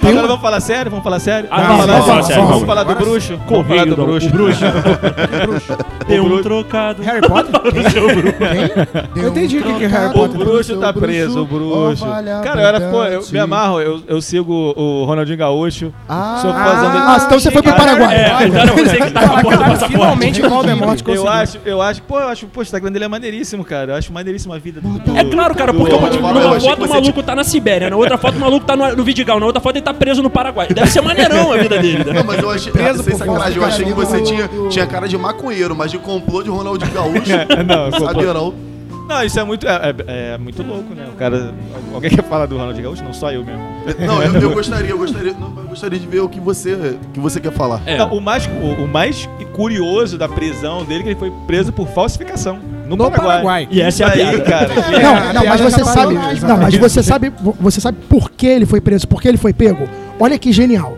[0.00, 0.90] Tem Agora um- vamos falar sério?
[0.90, 1.48] Vamos falar sério?
[1.50, 2.64] Ah, vamos, falar, vamos, vamos, vamos.
[2.66, 3.40] falar do bruxo?
[3.48, 4.64] Vamos falar do Correio, bruxo.
[4.66, 5.76] o bruxo.
[6.08, 7.02] Tem um trocado.
[7.02, 7.52] Harry Potter?
[9.14, 10.38] Eu entendi o que que é Harry O Potter.
[10.38, 12.04] bruxo tá preso, o bruxo.
[12.04, 15.92] Cara, eu era, pô, eu me amarro, eu, eu sigo o Ronaldinho Gaúcho.
[16.08, 16.64] Ah, Sou dele.
[16.66, 18.14] Ah, então você foi pro Paraguai.
[18.16, 19.86] É, então você que tava com a porta do.
[19.86, 21.28] Finalmente o Valdemort Eu conseguiu.
[21.28, 23.92] acho, eu acho, pô, eu acho, pô, o Instagram dele é maneiríssimo, cara.
[23.92, 24.88] Eu acho maneiríssimo a vida do.
[24.98, 27.44] do- É claro, cara, do- porque do- uma, eu numa foto o maluco tá na
[27.44, 29.94] Sibéria, na outra foto o maluco tá no, no Vidigal, na outra foto ele tá
[29.94, 30.68] preso no Paraguai.
[30.68, 32.12] Deve ser maneirão a vida dele, né?
[32.12, 32.72] Não, mas eu achei.
[32.72, 36.42] Preso sem sacanagem, eu achei que você tinha, tinha cara de maconheiro, mas de complô
[36.42, 37.22] de Ronaldinho Gaúcho.
[37.66, 38.06] Não, complô.
[38.06, 38.54] Sabia não.
[39.08, 41.06] Não, isso é muito, é, é- é muito louco, né?
[41.12, 41.54] O cara.
[41.94, 43.04] Alguém quer falar do Ronaldinho Gaúcho?
[43.04, 43.62] Não, só eu mesmo.
[44.04, 47.20] Não, eu, eu gostaria, eu gostaria, não, eu gostaria de ver o que você, que
[47.20, 47.80] você quer falar.
[47.86, 47.96] É.
[47.98, 51.72] Não, o, mais, o, o mais curioso da prisão dele é que ele foi preso
[51.72, 52.58] por falsificação.
[52.88, 53.26] No, No Paraguai.
[53.28, 53.68] Paraguai.
[53.70, 54.40] E essa é a aí, piada.
[54.42, 54.68] cara.
[55.02, 56.14] Não, não, mas piada você sabe.
[56.46, 59.52] Não, mas você sabe, você sabe por que ele foi preso, por que ele foi
[59.52, 59.88] pego?
[60.18, 60.96] Olha que genial.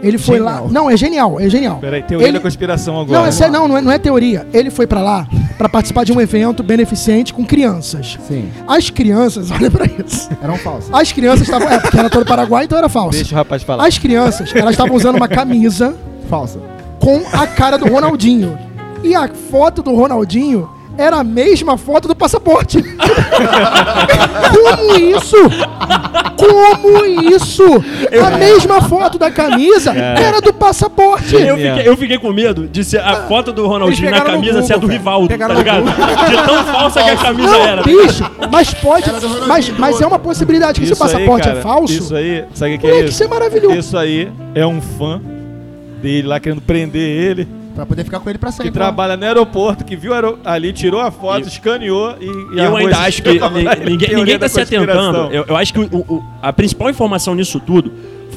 [0.00, 0.52] Ele foi lá.
[0.58, 0.70] Genial.
[0.70, 1.78] Não, é genial, é genial.
[1.80, 3.18] Peraí, teoria Ele- da conspiração agora.
[3.18, 4.46] Não, é sério, não, não é, não é teoria.
[4.54, 8.16] Ele foi pra lá pra participar de um evento beneficente com crianças.
[8.28, 10.28] Sim, As crianças, olha pra isso.
[10.40, 10.88] eram falsos.
[10.92, 11.68] As crianças estavam.
[11.68, 13.16] É, porque era todo Paraguai, então era falso.
[13.18, 13.88] Deixa o rapaz falar.
[13.88, 15.96] As crianças, elas estavam usando uma camisa
[16.30, 16.60] Falsa.
[17.00, 18.56] com a cara do Ronaldinho.
[19.02, 20.68] E a foto do Ronaldinho
[20.98, 22.82] era a mesma foto do passaporte.
[24.52, 25.36] Como isso?
[26.36, 27.64] Como isso?
[28.26, 31.36] A mesma foto da camisa era do passaporte.
[31.36, 34.74] Eu fiquei, eu fiquei com medo de ser a foto do Ronaldinho na camisa ser
[34.74, 34.88] a do.
[34.88, 35.84] Rivaldo, tá Pegaram ligado?
[35.84, 37.82] De tão falsa que a camisa Não, era.
[37.82, 39.04] bicho, mas pode.
[39.46, 41.92] Mas, mas é uma possibilidade que se o Isso aí, passaporte cara, é falso.
[41.92, 43.08] Isso aí, sabe o que é isso?
[43.10, 43.76] isso é maravilhoso.
[43.76, 45.20] Isso aí é um fã
[46.02, 47.46] dele lá querendo prender ele,
[47.78, 48.72] Pra poder ficar com ele pra que sempre.
[48.72, 50.10] trabalha no aeroporto, que viu
[50.44, 52.56] ali, tirou a foto, E- escaneou e.
[52.56, 53.30] e Eu ainda acho que
[53.88, 55.32] ninguém, ninguém tá se atentando.
[55.32, 57.92] Eu, eu acho que o- o- a principal informação nisso tudo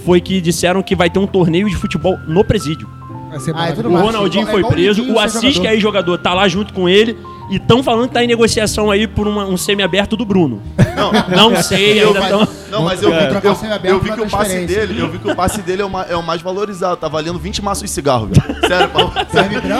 [0.05, 2.87] foi que disseram que vai ter um torneio de futebol no presídio.
[3.31, 5.61] Vai ser Ah, é O Ronaldinho foi preso, o Assis, jogador.
[5.61, 7.17] que é jogador, tá lá junto com ele.
[7.51, 10.61] E estão falando que tá em negociação aí por uma- um semi-aberto do Bruno.
[10.95, 12.47] Não, Não sei, Eu- ainda tão...
[12.71, 15.29] não, mas eu, eu, o semi-aberto eu vi que o passe dele, eu vi que
[15.29, 17.89] o passe dele é o, ma- é o mais valorizado, tá valendo 20 maços de
[17.89, 18.67] cigarro, velho.
[18.67, 19.11] Sério, Paulo.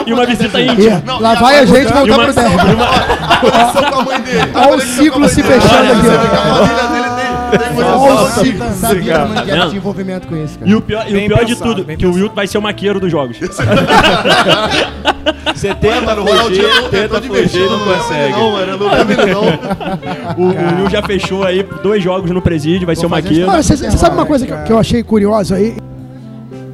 [0.06, 1.02] E uma tá visita íntima.
[1.18, 2.56] Lá vai a gente E voltar uma- pro derby.
[3.22, 4.50] A conexão com a mãe dele.
[4.54, 5.60] A Olha o ciclo se dele.
[5.60, 7.01] fechando aqui, a família dele
[7.58, 8.74] Falsificador.
[8.76, 9.08] Sabia que
[9.50, 9.74] cara.
[9.76, 10.70] envolvimento com isso, cara.
[10.70, 12.22] E o pior, e o Bem pior de pensado, tudo, bem que o pensado.
[12.24, 13.36] Wilton vai ser o maqueiro dos jogos.
[15.54, 18.32] Você tenta Mano, o fugir, Ronaldinho tô tenta fugir, divertindo, não consegue.
[18.32, 18.78] não, mano.
[18.78, 18.88] Não
[19.26, 20.44] não.
[20.44, 23.50] O, o Will já fechou aí dois jogos no presídio, vai ser o maqueiro.
[23.50, 25.76] Você, você sabe uma coisa que, eu- que eu achei curiosa aí?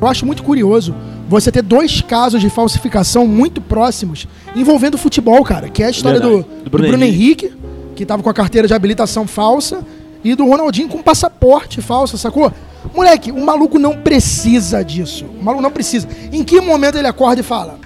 [0.01, 0.95] Eu acho muito curioso
[1.29, 5.69] você ter dois casos de falsificação muito próximos envolvendo futebol, cara.
[5.69, 6.49] Que é a história do, Verdade.
[6.59, 7.53] do Do Bruno, Bruno Henrique,
[7.97, 9.81] que tava com a carteira de habilitação falsa,
[10.25, 12.53] e do Ronaldinho com passaporte falso, sacou?
[12.95, 15.25] Moleque, o maluco não precisa disso.
[15.41, 16.09] O maluco não precisa.
[16.33, 17.79] Em que momento ele acorda e fala?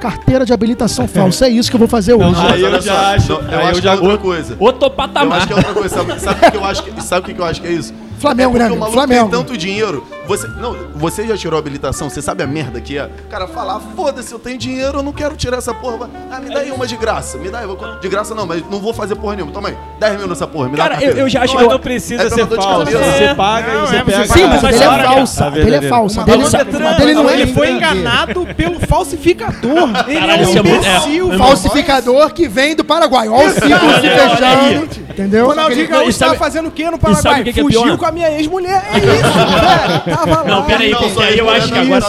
[0.00, 2.30] Carteira de habilitação falsa, é isso que eu vou fazer hoje.
[2.30, 4.56] Não, Aí eu já acho- não, eu aí acho eu que é outra coisa.
[4.60, 5.38] Outro Eu patamar.
[5.38, 6.18] acho que é outra coisa.
[6.18, 7.92] Sabe, que eu acho que, sabe o que eu acho que é isso?
[8.18, 9.28] Flamengo, é né, porque o Flamengo.
[9.30, 10.06] tem tanto dinheiro.
[10.26, 12.10] Você, não, você já tirou a habilitação?
[12.10, 13.06] Você sabe a merda que é?
[13.06, 16.10] O cara falar, foda-se, eu tenho dinheiro, eu não quero tirar essa porra.
[16.30, 17.38] Ah, me dá aí uma de graça.
[17.38, 17.66] Me dá aí.
[18.02, 19.52] De graça não, mas não vou fazer porra nenhuma.
[19.52, 20.68] Toma aí, 10 mil nessa porra.
[20.68, 21.68] Me dá a Cara, eu, eu já acho Mas que.
[21.68, 22.90] não eu- precisa É ser pela dor de falso.
[22.92, 24.26] Você paga Não, e você é, pega.
[24.26, 25.46] Sim, mas dele é falsa.
[25.46, 26.24] a Dele é falsa.
[26.24, 27.40] Dele não é.
[27.40, 29.88] Ele foi enganado pelo falsificador.
[30.06, 30.60] Ele Caralho, é um é é.
[30.60, 31.38] imbecil.
[31.38, 33.28] Falsificador que vem do Paraguai.
[33.28, 35.07] Olha o ciclo se fechando.
[35.18, 35.46] Entendeu?
[35.46, 37.40] Ronaldinho Não, e Gaúcho sabe- tava fazendo o que no sabe Paraguai?
[37.40, 38.84] o que que é Fugiu com a minha ex-mulher.
[38.92, 40.16] É isso, velho.
[40.16, 40.62] Tava Não, lá.
[40.64, 42.04] pera aí, Não, porque aí eu acho que agora.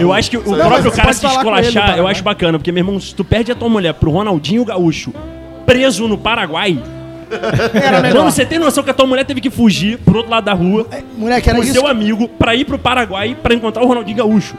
[0.00, 3.00] Eu acho que o Não, próprio cara se esculachar, eu acho bacana, porque, meu irmão,
[3.00, 5.12] se tu perde a tua mulher pro Ronaldinho Gaúcho
[5.66, 6.78] preso no Paraguai.
[8.14, 10.52] Mano, você tem noção que a tua mulher teve que fugir pro outro lado da
[10.52, 11.72] rua Moleque, era com isso.
[11.72, 14.54] seu amigo pra ir pro Paraguai pra encontrar o Ronaldinho Gaúcho.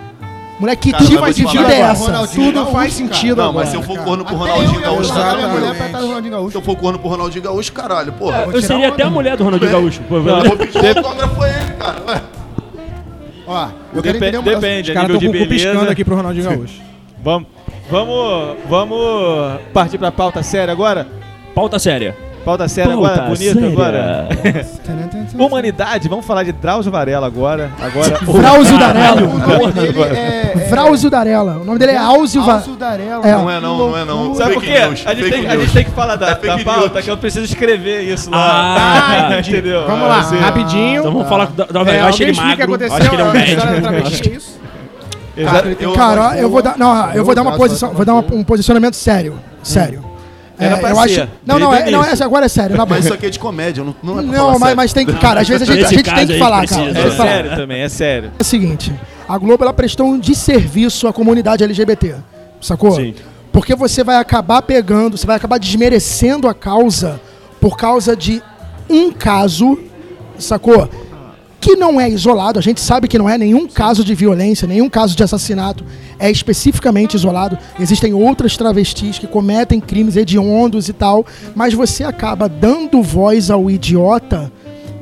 [0.59, 2.03] Moleque, que tipo de vida é agora, essa?
[2.05, 3.07] Ronaldinho Tudo Gaúcho, faz cara.
[3.07, 4.05] sentido Não, agora, mas se eu for cara.
[4.05, 5.47] corno pro Ronaldinho eu, eu Gaúcho, Exatamente.
[5.49, 6.57] mulher pra estar no Ronaldinho se Gaúcho.
[6.57, 8.47] eu for corno pro Ronaldinho Gaúcho, caralho, porra.
[8.53, 10.01] Eu seria até a mulher do Ronaldinho Gaúcho.
[10.07, 12.03] Pô, Eu vou pedir um autógrafo a ele, cara.
[12.07, 12.21] Ué.
[13.45, 16.15] Ó, eu quero entender uma Depende, Os caras estão com o cu piscando aqui pro
[16.15, 16.81] Ronaldinho Gaúcho.
[17.23, 17.47] Vamos,
[17.89, 21.07] vamos, vamos partir pra pauta séria agora?
[21.55, 22.15] Pauta séria.
[22.43, 23.69] Pauta séria agora, Pauta bonita séria.
[23.69, 24.27] agora.
[25.39, 27.71] Humanidade, vamos falar de Drauzio Varela agora.
[27.79, 29.21] Agora, Vrauzio O Darela.
[29.21, 30.51] nome dele é...
[30.53, 31.57] é- Vrauzio Darela.
[31.61, 32.55] O nome dele é Áuzio Va...
[32.55, 33.25] Alcio Darela.
[33.25, 33.31] É.
[33.31, 34.35] Não é não, não é não.
[34.35, 34.71] Sabe por quê?
[34.73, 37.45] A gente, tem, a gente tem que falar da, É da pauta, que eu preciso
[37.45, 39.29] escrever isso lá.
[39.29, 39.85] Ah, entendeu?
[39.87, 40.99] Vamos lá, Assim, rapidinho.
[40.99, 42.97] Então vamos falar da, da É, eu acho ele explica o que magro, aconteceu?
[42.97, 44.29] acho que ele é um da médico.
[45.95, 49.39] Cara, eu vou dar, não, eu vou dar uma posição, vou dar um posicionamento sério,
[49.63, 50.12] sério.
[50.57, 52.85] Era pra eu ser, acho, não, não, é, o não, essa agora é sério, na
[52.85, 52.97] boa.
[52.97, 54.77] Mas isso aqui é de comédia, não, não é pra Não, falar mas, sério.
[54.77, 57.07] mas tem que, cara, às vezes a gente, a gente tem que falar, precisa, cara.
[57.07, 57.29] É falar.
[57.31, 58.31] sério também, é sério.
[58.37, 58.93] É o seguinte,
[59.27, 62.15] a Globo ela prestou um desserviço à comunidade LGBT,
[62.61, 62.91] sacou?
[62.91, 63.15] Sim.
[63.51, 67.19] Porque você vai acabar pegando, você vai acabar desmerecendo a causa
[67.59, 68.41] por causa de
[68.89, 69.79] um caso,
[70.37, 70.89] sacou?
[71.63, 74.89] Que não é isolado, a gente sabe que não é nenhum caso de violência, nenhum
[74.89, 75.85] caso de assassinato
[76.19, 77.57] é especificamente isolado.
[77.79, 83.71] Existem outras travestis que cometem crimes hediondos e tal, mas você acaba dando voz ao
[83.71, 84.51] idiota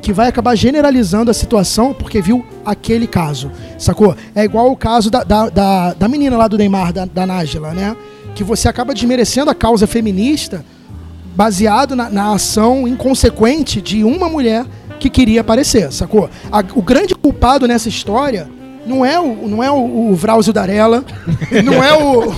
[0.04, 4.16] que vai acabar generalizando a situação porque viu aquele caso, sacou?
[4.36, 7.74] É igual o caso da, da, da, da menina lá do Neymar, da, da Nájila,
[7.74, 7.98] né?
[8.36, 10.64] Que você acaba desmerecendo a causa feminista
[11.36, 14.64] baseado na, na ação inconsequente de uma mulher
[15.02, 16.30] que queria aparecer, sacou?
[16.52, 18.48] A- o grande culpado nessa história
[18.86, 21.04] não é o, não é o, o Vrauzio Darella,
[21.64, 22.34] não é o.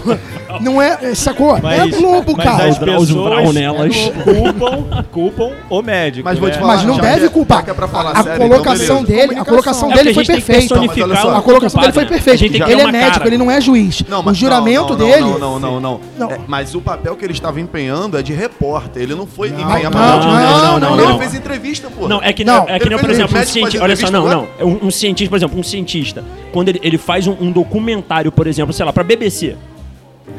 [0.61, 1.15] Não é.
[1.15, 1.57] Sacou?
[1.57, 2.65] é a Globo, mas cara.
[2.69, 3.95] as pessoas Braunelas.
[4.23, 6.23] culpam, culpam o médico.
[6.25, 6.61] Mas vou te né?
[6.61, 7.57] falar, Mas não já deve que é- culpar.
[7.57, 10.21] já que é pra falar a sério, colocação então dele, a colocação É dele foi
[10.21, 10.75] a gente tem que perfeita.
[10.75, 12.09] personificar Mas olha só, A colocação dele foi né?
[12.09, 12.33] perfeita.
[12.33, 13.29] A gente tem que Ele é uma médico, cara.
[13.29, 14.03] ele não é juiz.
[14.07, 15.21] Não, o mas juramento não, não, dele.
[15.21, 15.99] Não, não, não, não.
[16.19, 16.31] Não.
[16.31, 19.01] É, mas o papel que ele estava empenhando é de repórter.
[19.01, 20.59] Ele não foi não, empenhar não, papel de não, médico.
[20.59, 21.19] não, não, Ele não.
[21.19, 22.07] fez entrevista, pô.
[22.07, 23.83] Não, é que, Não, é que nem, ele por exemplo, um médico cientista.
[23.83, 24.43] Olha só, não, não.
[24.43, 26.23] entrevista, Um, um cientista, por exemplo, um cientista,
[26.53, 29.57] quando ele, ele faz um, um documentário, por exemplo, sei lá, pra BBC,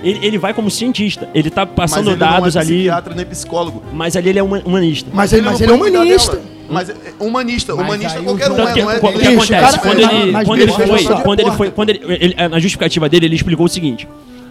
[0.02, 1.28] ele, ele vai como cientista.
[1.34, 3.82] Ele tá mas passando ele dados não é ali, psiquiatra nem psicólogo.
[3.92, 5.10] mas ali ele é uma- humanista.
[5.12, 6.40] Mas ele, mas não ele é foi cuidar humanista.
[6.70, 9.48] Mas é, humanista, Mas humanista qualquer um Tanto é, que, não é o que acontece?
[9.50, 12.58] cara, quando mas- ele, mas quando ele foi, quando ele foi, quando ele, ele- na
[12.58, 14.08] justificativa dele, ele explicou o seguinte: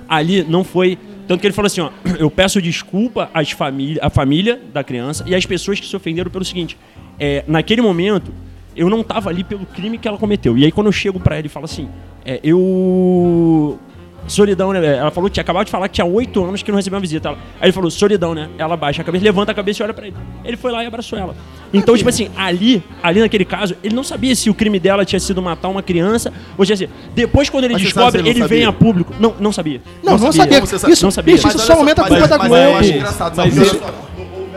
[0.07, 0.95] ali não foi,
[1.27, 5.23] tanto que ele falou assim, ó, eu peço desculpa às famílias, à família da criança
[5.25, 6.77] e às pessoas que se ofenderam pelo seguinte,
[7.19, 8.31] é, naquele momento
[8.75, 10.57] eu não tava ali pelo crime que ela cometeu.
[10.57, 11.87] E aí quando eu chego pra ele e falo assim,
[12.25, 13.79] é, eu
[14.25, 14.95] Solidão, né?
[14.95, 17.01] Ela falou que tinha acabado de falar que tinha oito anos que não recebeu uma
[17.01, 17.27] visita.
[17.27, 18.47] Ela- aí ele falou, solidão, né?
[18.57, 20.15] Ela baixa a cabeça, levanta a cabeça e olha pra ele.
[20.45, 21.35] Ele foi lá e abraçou ela.
[21.73, 25.19] Então, tipo assim, ali, ali naquele caso, ele não sabia se o crime dela tinha
[25.19, 26.89] sido matar uma criança ou tinha sido.
[27.13, 28.69] Depois, quando ele Mas descobre, ele não vem sabia?
[28.69, 29.13] a público.
[29.19, 29.81] Não, não sabia.
[30.01, 30.55] Não, não sabia.
[30.55, 30.93] Como você sabe?
[30.93, 31.33] Isso, Não sabia.
[31.33, 32.63] bicho, Mas isso olha só aumenta a mas- culpa da mas Globo.
[32.63, 33.65] eu acho engraçado, Mas sabe?
[33.65, 34.09] isso- Olha só,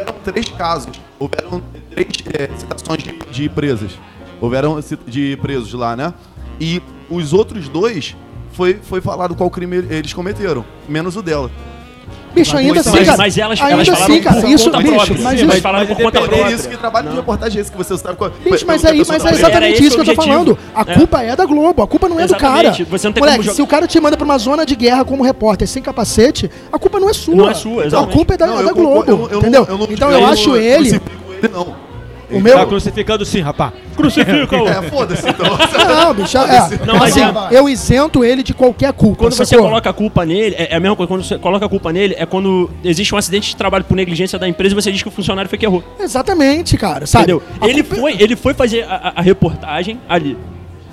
[0.07, 1.01] houveram três casos.
[1.19, 3.99] Houveram três é, citações de, de presas.
[4.41, 6.15] Houveram de presos lá, né?
[6.61, 8.17] E os outros dois
[8.53, 11.51] foi, foi falado qual crime eles cometeram, menos o dela.
[12.37, 13.17] Bicho, ainda Mas- assim, cara.
[13.17, 14.41] mas elas- ainda elas falaram assim, cara.
[14.43, 15.19] por Isso, conta bicho, própria.
[15.25, 15.61] mas isso.
[15.63, 16.55] falaram por conta É própria.
[16.55, 19.05] isso que trabalho de reportagem é esse que você sabe qual Bicho, mas aí, a
[19.05, 19.37] mas é trabalha.
[19.37, 20.59] Exatamente isso que eu tô falando.
[20.75, 20.85] A É.
[20.95, 22.73] culpa é da Globo, a culpa não é do cara.
[22.73, 25.23] Você não tem Moleque, se o cara te manda pra uma zona de guerra como
[25.25, 27.35] repórter sem capacete, a culpa não é sua.
[27.35, 28.15] Não é sua, A exatamente.
[28.15, 29.67] culpa é da, Não, é eu da concordo, Globo, eu eu entendeu?
[29.69, 30.91] eu não- então eu eu acho ele...
[30.91, 31.11] crucifico
[31.43, 31.86] ele, não.
[32.31, 32.67] O Tá meu...
[32.67, 33.73] crucificando sim, rapaz.
[33.97, 35.47] Crucifica o É, foda-se, então.
[35.87, 36.85] Não, bicho, é.
[36.87, 39.19] Não, assim, é- eu isento ele de qualquer culpa.
[39.19, 39.67] Quando você sacou?
[39.67, 41.09] coloca a culpa nele, é, é a mesma coisa.
[41.09, 44.39] Quando você coloca a culpa nele, é quando existe um acidente de trabalho por negligência
[44.39, 45.85] da empresa e você diz que o funcionário foi que errou.
[46.01, 47.25] Exatamente, cara, sabe?
[47.33, 47.43] Entendeu?
[47.61, 50.37] A Ele culpa- foi, ele foi fazer a, a- reportagem ali.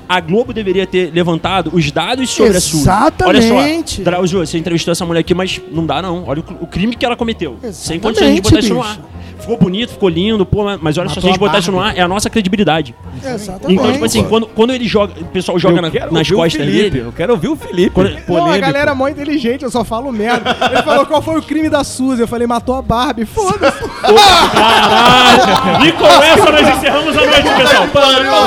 [0.08, 2.82] A Globo deveria ter levantado os dados sobre a sua.
[2.82, 3.54] Exatamente.
[3.54, 6.26] Olha só, Drauzio, você entrevistou essa mulher aqui, mas não dá não.
[6.28, 7.58] Olha o, o crime que ela cometeu.
[7.72, 8.92] Sem Exatamente, condições de botar isso no bicho.
[8.92, 9.00] ar.
[9.44, 11.80] Ficou bonito, ficou lindo, pô, mas- olha só, se Matou a gente botar isso no
[11.80, 12.96] ar, é a nossa credibilidade.
[13.24, 13.74] Exatamente.
[13.74, 16.54] Então, tipo assim, quando, quando ele joga, o pessoal joga Eu na- quero nas costas
[16.66, 17.06] Felipe, dele.
[17.08, 17.90] Eu quero ouvir o Felipe.
[17.92, 20.56] Quando- Pô, a galera é mó inteligente, eu só falo merda.
[20.72, 22.22] Ele falou qual foi o crime da Suzy.
[22.22, 23.26] Eu falei, matou a Barbie.
[23.26, 23.84] Foda-se.
[24.54, 25.86] Caralho!
[25.86, 27.88] E com essa nós encerramos a noite, pessoal.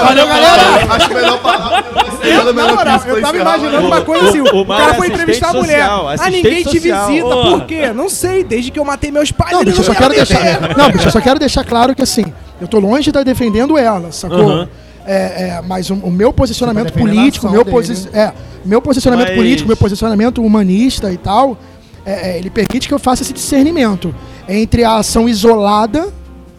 [0.04, 0.62] Valeu, galera!
[0.94, 1.85] Acho melhor parar.
[2.22, 4.96] Eu, na moral, eu tava imaginando uma coisa assim: O- o, o Mário cara é
[4.96, 5.82] foi entrevistar a mulher.
[5.88, 7.28] ah, ninguém te visita.
[7.28, 7.92] Por quê?
[7.94, 8.42] Não sei.
[8.44, 10.76] Desde que eu matei meus pais, Não, bicho, eu não só quer quero deixar.
[10.76, 12.25] Não, bicho, eu só quero deixar claro que assim,
[12.61, 14.49] eu tô longe de estar defendendo ela, sacou?
[14.51, 14.68] Aham.
[15.09, 15.14] É,
[15.59, 18.33] é, mas o, o meu posicionamento tá defendendo político, meu, posi dele, é,
[18.64, 21.57] meu posicionamento Mas- político, meu posicionamento humanista e tal,
[22.05, 24.12] é, é, ele permite que eu faça esse discernimento
[24.49, 26.09] entre a ação isolada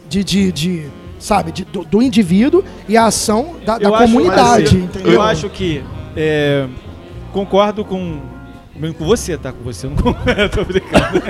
[0.08, 0.86] de, de, de,
[1.20, 5.12] sabe, de- do, do indivíduo e a ação da, da Eu acho- comunidade, entendeu?
[5.14, 5.84] Eu acho que
[6.16, 6.68] é,
[7.34, 8.20] concordo com,
[8.98, 9.52] com você, tá?
[9.52, 10.50] Com você, eu não concordo.
[10.56, 11.22] Tô brincando.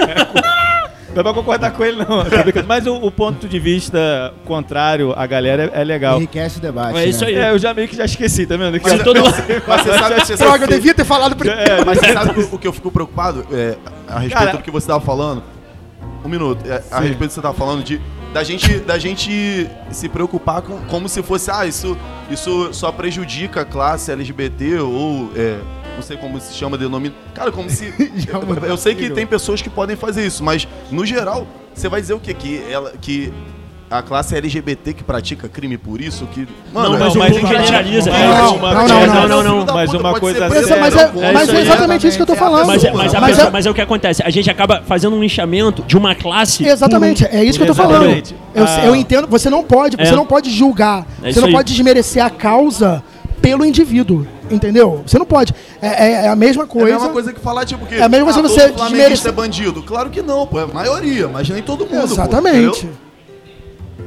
[1.09, 2.23] Não dá pra concordar com ele, não.
[2.67, 6.17] Mas o, o ponto de vista contrário à galera é, é legal.
[6.17, 6.97] Enriquece o debate.
[6.97, 7.27] É isso né?
[7.27, 7.35] aí.
[7.35, 8.75] É, eu já meio que já esqueci, tá vendo?
[8.77, 11.61] Eu- todo Mas você sabe, você Droga, sabe eu devia ter falado primeiro.
[11.61, 14.71] É, Mas você sabe o que eu fico preocupado é, a respeito Cara- do que
[14.71, 15.43] você tava falando?
[16.23, 16.59] Um minuto.
[16.69, 18.01] é, a respeito do que você tava falando de
[18.33, 21.97] da gente, da gente se preocupar com como se fosse, ah, isso,
[22.29, 25.57] isso só prejudica a classe LGBT ou é,
[25.97, 27.13] não sei como se chama, denomina.
[27.33, 27.91] Cara, como se.
[28.67, 32.13] eu sei que tem pessoas que podem fazer isso, mas no geral, você vai dizer
[32.13, 32.33] o quê?
[32.33, 33.33] Que, ela, que
[33.89, 36.25] a classe LGBT que pratica crime por isso?
[36.27, 38.09] Que, Não, é mas povo de gente- generaliza.
[38.11, 41.55] É, Não, não, não, é, não, mas uma coisa assim- Mas, mas é, mas é
[41.55, 41.61] aí.
[41.61, 42.67] exatamente isso que eu tô falando.
[42.67, 44.21] Mas, é- mas, a Mas pessoa- é- mas é o que acontece.
[44.23, 46.65] A gente acaba fazendo um linchamento de uma classe.
[46.65, 48.11] Exatamente, é isso que eu tô falando.
[48.53, 48.85] Eu, Ah.
[48.85, 50.15] eu entendo, você não pode, você É.
[50.15, 51.53] não pode julgar, É você não aí.
[51.53, 53.01] pode desmerecer a causa
[53.49, 55.01] pelo indivíduo, entendeu?
[55.05, 55.53] Você não pode.
[55.81, 56.93] É, é- é a mesma É a coisa.
[56.95, 59.31] mesma coisa que falar, tipo, que É a mesma coisa todo você flamenguista desmerece- é
[59.31, 59.83] bandido.
[59.83, 60.59] Claro que não, pô.
[60.59, 62.77] É a maioria, mas nem todo mundo, pô, Exatamente.
[62.85, 63.07] entendeu?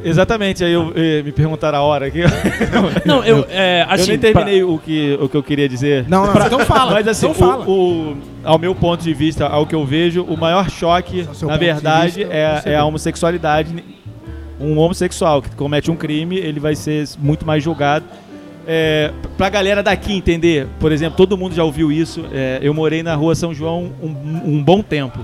[0.02, 2.20] Exatamente, aí eu, eh, me perguntaram a hora aqui.
[3.04, 3.44] Não, eu.
[3.50, 6.06] É, assim, eu nem terminei o, que, o que eu queria dizer.
[6.08, 6.92] Não, não, então fala.
[6.92, 7.66] Mas assim, então fala.
[7.68, 11.56] o, o- ao meu ponto de vista, ao que eu vejo, o maior choque, na
[11.58, 13.84] verdade, vista, é, é a homossexualidade.
[14.58, 18.06] Um homossexual que comete um crime, ele vai ser muito mais julgado.
[18.72, 22.24] É, pra galera daqui entender, por exemplo, todo mundo já ouviu isso.
[22.32, 25.18] é, eu morei na rua São João um, um bom tempo.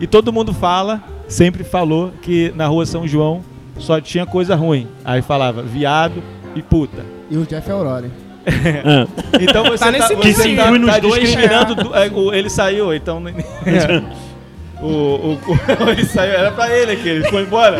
[0.00, 3.44] E todo mundo fala, sempre falou, que na rua São João
[3.78, 4.88] só tinha coisa ruim.
[5.04, 6.20] Aí falava viado
[6.56, 7.04] e puta.
[7.30, 8.06] E o Jeff Aurora.
[8.06, 8.12] hein?
[8.46, 9.06] é.
[9.44, 10.22] Então você Tá tá, nesse nível.
[10.22, 13.22] Que se tá, nos tá dois, discriminando do- é, ele saiu, então
[14.82, 15.38] o, o, o-
[15.90, 17.78] ele saiu, era pra ele aqui, ele foi embora.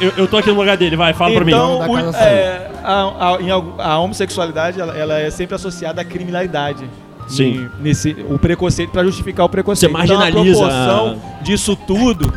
[0.00, 1.52] eu, eu tô aqui no lugar dele, vai, fala pra mim.
[1.52, 6.88] então o- é, a, a- a homossexualidade ela, ela é sempre associada à criminalidade.
[7.28, 7.44] Sim.
[7.64, 9.90] Em- nesse, o preconceito para justificar o preconceito.
[9.90, 12.32] Você marginaliza Então, a proporção disso tudo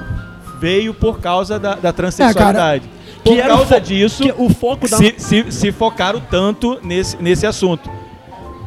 [0.60, 2.90] veio por causa da, da transexualidade.
[3.24, 4.98] por Que era o causa disso, que o foco da.
[4.98, 7.90] se, se, se focaram tanto nesse, nesse assunto.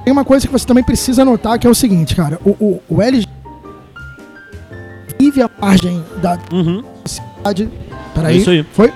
[0.04, 2.38] Tem uma coisa que você também precisa notar que é o seguinte, cara.
[2.44, 3.26] O, o, o LG
[5.18, 6.82] vive a margem da Uhum.
[7.04, 7.68] sociedade.
[8.14, 8.34] Peraí.
[8.34, 8.62] É isso aí.
[8.72, 8.92] Foi?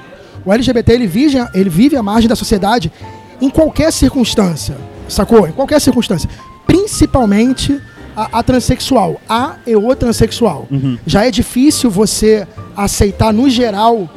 [0.46, 2.92] O LGBT ele vive, ele vive a margem da sociedade
[3.40, 4.76] em qualquer circunstância.
[5.08, 5.48] Sacou?
[5.48, 6.30] Em qualquer circunstância.
[6.64, 7.80] Principalmente
[8.16, 9.20] a, a transexual.
[9.28, 10.68] A e o transexual.
[10.70, 10.96] Uhum.
[11.04, 14.08] Já é difícil você aceitar, no geral,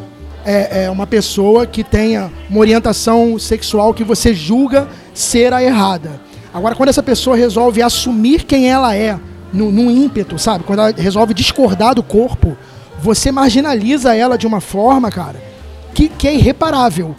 [0.46, 6.22] é, é, uma pessoa que tenha uma orientação sexual que você julga ser a errada.
[6.54, 9.20] Agora, quando essa pessoa resolve assumir quem ela é,
[9.52, 10.64] no, num ímpeto, sabe?
[10.64, 12.56] Quando ela resolve discordar do corpo,
[13.02, 15.49] você marginaliza ela de uma forma, cara,
[15.94, 17.16] que, que é irreparável.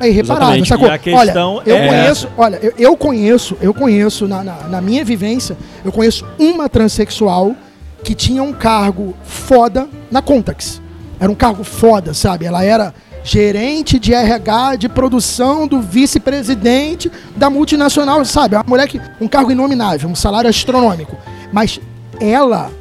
[0.00, 0.68] É irreparável, Exatamente.
[0.68, 0.90] sacou?
[0.90, 4.80] A questão olha, eu é conheço, olha, eu, eu conheço, eu conheço, na, na, na
[4.80, 7.54] minha vivência, eu conheço uma transexual
[8.02, 10.80] que tinha um cargo foda na Contax.
[11.20, 12.46] Era um cargo foda, sabe?
[12.46, 18.56] Ela era gerente de RH de produção do vice-presidente da multinacional, sabe?
[18.56, 21.16] Uma mulher que um cargo inominável, um salário astronômico.
[21.52, 21.80] Mas
[22.20, 22.72] ela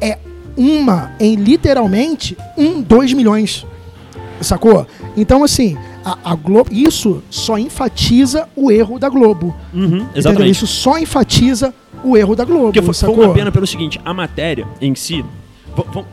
[0.00, 0.18] é
[0.56, 3.66] uma em literalmente um, dois milhões.
[4.40, 4.86] Sacou?
[5.16, 6.70] Então, assim, a, a Globo.
[6.72, 9.56] Isso só enfatiza o erro da Globo.
[9.72, 10.08] Uhum, Entendeu?
[10.14, 10.50] exatamente.
[10.50, 12.64] Isso só enfatiza o erro da Globo.
[12.66, 13.24] Porque foi, foi sacou?
[13.24, 15.24] uma pena pelo seguinte, a matéria em si.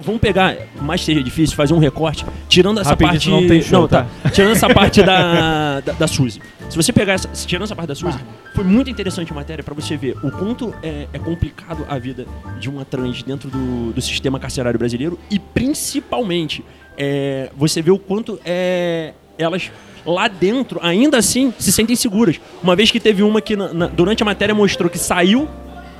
[0.04, 3.30] Vamos pegar, por mais que seja difícil, fazer um recorte, tirando essa Rapidinho, parte.
[3.30, 4.08] não tem show, tá?
[4.34, 6.42] Tirando essa parte da, da, da Suzy.
[6.68, 7.28] Se você pegar essa.
[7.28, 8.18] Tirando essa parte da Suzy,
[8.56, 12.26] foi muito interessante a matéria pra você ver o quanto é, é complicado a vida
[12.60, 16.66] de uma trans dentro do, do sistema carcerário brasileiro e principalmente
[17.04, 19.72] é, você vê o quanto é, elas
[20.06, 22.40] lá dentro, ainda assim, se sentem seguras.
[22.64, 25.48] Uma vez que teve uma que na- na- durante a matéria mostrou que saiu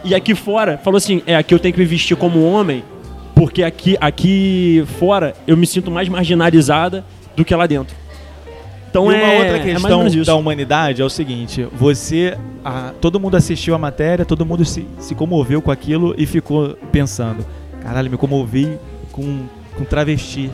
[0.04, 2.84] e aqui fora falou assim: é, aqui eu tenho que me vestir como homem,
[3.36, 7.04] porque aqui, aqui fora eu me sinto mais marginalizada
[7.36, 7.96] do que lá dentro.
[8.90, 10.26] Então e é, uma outra é questão isso.
[10.26, 12.38] da humanidade é o seguinte: você.
[12.64, 16.76] a- todo mundo assistiu a matéria, todo mundo se, se comoveu com aquilo e ficou
[16.92, 17.46] pensando:
[17.82, 18.78] caralho, me comovi
[19.12, 19.46] com,
[19.78, 20.50] com travesti.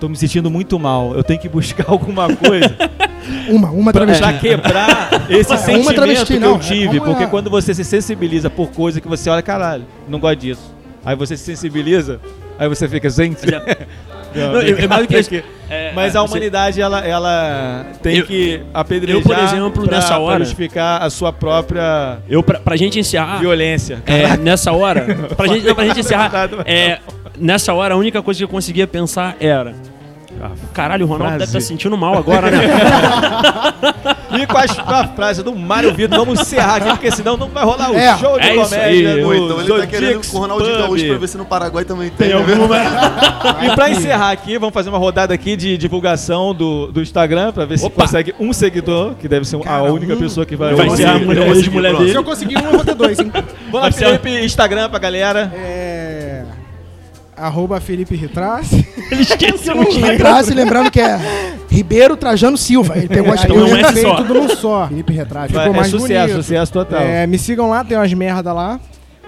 [0.00, 1.14] Tô me sentindo muito mal.
[1.14, 2.74] Eu tenho que buscar alguma coisa
[3.48, 4.22] Uma, uma travesti.
[4.22, 6.98] pra quebrar esse É, uma sentimento travesti, que não, eu é tive.
[7.00, 7.26] como porque é.
[7.26, 10.74] quando você se sensibiliza por coisa que você olha, caralho, não gosto disso.
[11.04, 12.20] Aí você se sensibiliza,
[12.58, 13.40] aí você fica, gente.
[14.34, 15.42] Não, Não, é- é mais do que.
[15.70, 19.82] É, Mas é, a você- humanidade, ela, ela tem Eu- que apedrejar eu, por exemplo,
[19.84, 24.02] pra, nessa pra hora- justificar a sua própria Eu, pra, pra gente encerrar, violência.
[24.04, 26.98] é, nessa hora, pra gente, não, pra gente encerrar, Nada, é,
[27.40, 29.74] nessa hora a única coisa que eu conseguia pensar era.
[30.72, 32.58] Caralho, o Ronaldo deve estar se sentindo mal agora, né?
[34.30, 37.90] E com, a frase do Mário Vitor, vamos encerrar aqui, porque senão não vai rolar
[37.90, 39.20] o É, show de é isso comédia aí.
[39.22, 40.78] do Ou então ele tá querendo com o Ronaldinho.
[40.78, 42.28] Gaúcho pra ver se no Paraguai também tem.
[42.28, 42.52] Tem né?
[42.52, 42.76] alguma.
[43.64, 47.64] E pra encerrar aqui, vamos fazer uma rodada aqui de divulgação do, do Instagram, pra
[47.64, 48.02] ver se Opa.
[48.02, 50.74] consegue um seguidor, que deve ser a Cara, única um- pessoa que vai...
[50.74, 52.00] Vai ser a mulher, eu consegui, ex-mulher pronto.
[52.00, 52.12] dele.
[52.12, 53.32] Se eu conseguir um, eu vou ter dois, hein?
[53.72, 55.50] Vamos lá, Felipe, Instagram pra galera.
[55.54, 55.87] É.
[57.40, 58.86] Arroba Felipe Ritrace.
[59.10, 61.18] Ele esqueceu o E Grazi, lembrando que é
[61.70, 62.96] Ribeiro Trajano Silva.
[62.96, 64.16] Ele pegou as Então é juntei só.
[64.16, 64.86] tudo num só.
[64.88, 65.48] Felipe Retrato.
[65.48, 66.42] Ficou é mais sucesso, bonito.
[66.42, 67.00] sucesso total.
[67.00, 68.78] É, me sigam lá, tem umas merda lá.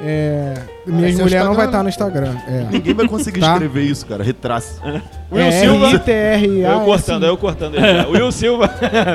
[0.02, 0.54] É,
[0.86, 2.34] minha mulher não vai Instagram, estar no Instagram.
[2.48, 2.66] É.
[2.72, 3.52] Ninguém vai conseguir Tá.
[3.52, 4.24] escrever isso, cara.
[4.24, 4.80] Retrace.
[5.30, 5.86] Will é Silva.
[5.88, 6.72] R-I-T-R-A-S.
[6.72, 7.74] Eu cortando, eu cortando.
[8.10, 8.70] Will Silva.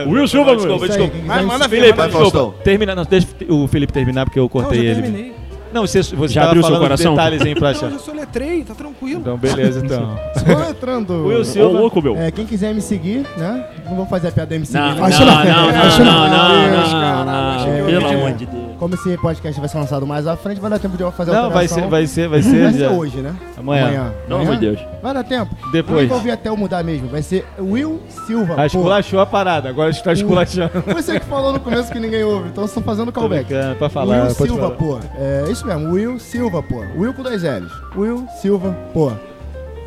[0.07, 1.15] Will Silva, desculpa, desculpa.
[1.25, 1.97] Mas manda Felipe.
[2.11, 2.53] Faustão.
[2.63, 5.33] Termina, não, deixa o Felipe terminar porque eu Não, cortei já ele.
[5.75, 7.11] Não, você, você Já tava abriu seu falando coração?
[7.15, 9.19] detalhes aí pra Não, eu soletrei, tá tranquilo.
[9.19, 10.17] Então, beleza, então.
[10.33, 11.27] Estou entrando.
[11.27, 11.77] Will Ô, Silva.
[11.79, 12.15] louco, meu.
[12.15, 13.67] É, quem quiser me seguir, né?
[13.85, 14.79] Não vou fazer a piada me seguir.
[14.79, 14.95] Não, né?
[14.95, 15.35] não, Acho não, não.
[15.43, 16.71] não, não, Acho não, não.
[16.71, 18.45] Deus, não, caralho, não, achei que eu Pelo ia amor pedir.
[18.45, 18.64] de Deus.
[18.79, 21.31] Como esse podcast vai ser lançado mais à frente, vai dar tempo de eu fazer
[21.31, 21.83] a Não, vai alteração.
[21.83, 22.63] ser, vai ser, vai ser.
[22.63, 22.89] Vai ser já.
[22.91, 23.33] hoje, né?
[23.57, 24.13] Amanhã.
[24.27, 24.79] Pelo amor de Deus.
[25.01, 25.55] Vai dar tempo.
[25.71, 26.01] Depois.
[26.03, 27.07] Eu vou ouvir até eu mudar mesmo.
[27.07, 28.53] Vai ser Will Silva.
[28.53, 28.65] Ah, pô.
[28.65, 30.71] esculachou a parada, agora está esculachando.
[30.93, 33.47] Você que falou no começo que ninguém ouve, então eu estou fazendo callback.
[33.79, 34.25] pra falar.
[34.25, 34.75] Will pode Silva, falar.
[34.75, 34.99] pô.
[35.17, 36.83] É isso mesmo, Will Silva, pô.
[36.97, 37.71] Will com dois L's.
[37.95, 39.11] Will Silva, pô.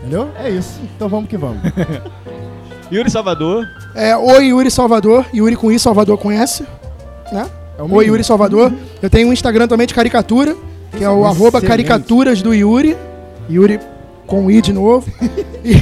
[0.00, 0.30] Entendeu?
[0.42, 0.80] É isso.
[0.96, 1.58] Então vamos que vamos.
[2.90, 3.66] Yuri Salvador.
[3.94, 6.64] É, Oi Yuri Salvador, Yuri com I, Salvador com S.
[7.30, 7.46] Né?
[7.78, 8.02] É o mínimo.
[8.02, 8.72] Yuri Salvador.
[9.00, 10.56] Eu tenho um Instagram também de caricatura,
[10.96, 11.36] que é o Excelente.
[11.36, 12.96] arroba caricaturas do Yuri.
[13.48, 13.78] Yuri
[14.26, 15.10] com I de novo.
[15.64, 15.74] E,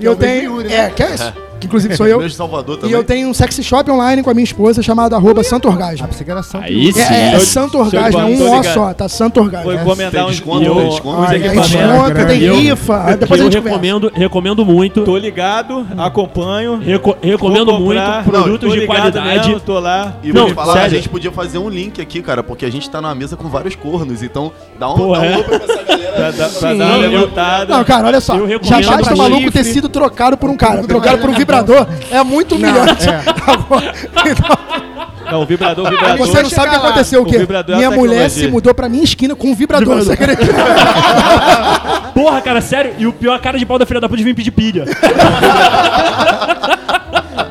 [0.00, 0.56] e eu o tenho.
[0.56, 0.86] Yuri, né?
[0.86, 1.32] É, que é isso.
[1.64, 2.20] Que inclusive sou eu.
[2.26, 2.94] De Salvador E também.
[2.94, 6.06] eu tenho um sexy shop online com a minha esposa chamado arroba Santo Ah, Orgasmo.
[6.08, 7.00] pensei que era Santo Aí sim.
[7.00, 9.08] É, é, Santo Orgasmo, é um ó só, tá?
[9.08, 9.70] Santo Orgasmo.
[9.70, 10.60] Vou encomendar uns, desconto,
[10.90, 11.30] desconto.
[11.30, 13.16] Tem desconto, tem rifa.
[13.18, 15.02] Depois Eu recomendo, recomendo muito.
[15.02, 16.78] Tô ligado, acompanho.
[16.78, 19.48] reco- recomendo muito produtos de qualidade.
[19.48, 20.14] mesmo, tô lá.
[20.22, 22.70] E Não, vou te falar, a gente podia fazer um link aqui, cara, porque a
[22.70, 25.42] gente tá numa mesa com vários cornos, então dá um, um é.
[25.42, 26.12] pra essa galera.
[26.14, 27.76] Pra, dar- pra Sim, dar uma levantada.
[27.76, 28.34] Não, cara, olha só.
[28.62, 30.82] Já basta o maluco ter sido trocado por um cara.
[30.84, 31.53] Trocar por um vibrador
[32.10, 33.08] é muito humilhante.
[33.46, 33.92] Agora,
[34.26, 34.58] então,
[35.30, 36.18] Não, o vibrador, o vibrador.
[36.26, 37.38] você não sabe o que aconteceu, o O quê?
[37.38, 39.96] vibrador é Minha mulher se mudou pra minha esquina com um vibrador.
[39.96, 40.52] Você acredita?
[42.14, 42.94] Porra, cara, sério.
[42.98, 44.84] E o pior, a cara de pau da filha da puta de vir pedir pilha.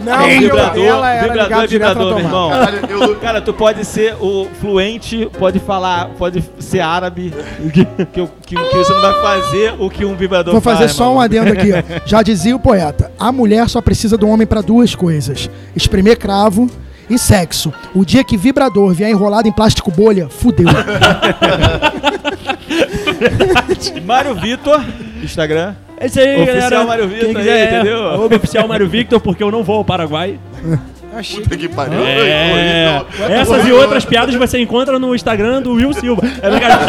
[0.03, 2.49] Não, o vibrador, dela era vibrador é vibrador, meu irmão.
[2.49, 7.33] Caralho, eu, Cara, tu pode ser o fluente, pode falar, pode ser árabe,
[7.73, 11.11] que, que, que você não vai fazer o que um vibrador Vou fazer faz, só
[11.11, 11.23] um maluco.
[11.23, 11.71] adendo aqui.
[11.71, 12.01] ó.
[12.05, 16.69] Já dizia o poeta: a mulher só precisa do homem pra duas coisas: espremer cravo
[17.09, 17.73] e sexo.
[17.93, 20.67] O dia que vibrador vier enrolado em plástico bolha, fudeu.
[24.05, 24.83] Mário Vitor,
[25.21, 25.75] Instagram.
[25.97, 26.83] É isso aí, Oficial galera.
[26.85, 28.09] Mário Vitor Quem aí, quiser, é, entendeu?
[28.09, 30.39] arroba oficial Mário Victor, porque eu não vou ao Paraguai.
[31.15, 31.43] Achei.
[31.43, 31.99] puta que pariu.
[32.03, 33.05] É.
[33.19, 33.27] Não.
[33.27, 36.23] Essas e outras piadas você encontra no Instagram do Will Silva.
[36.41, 36.83] É brincadeira.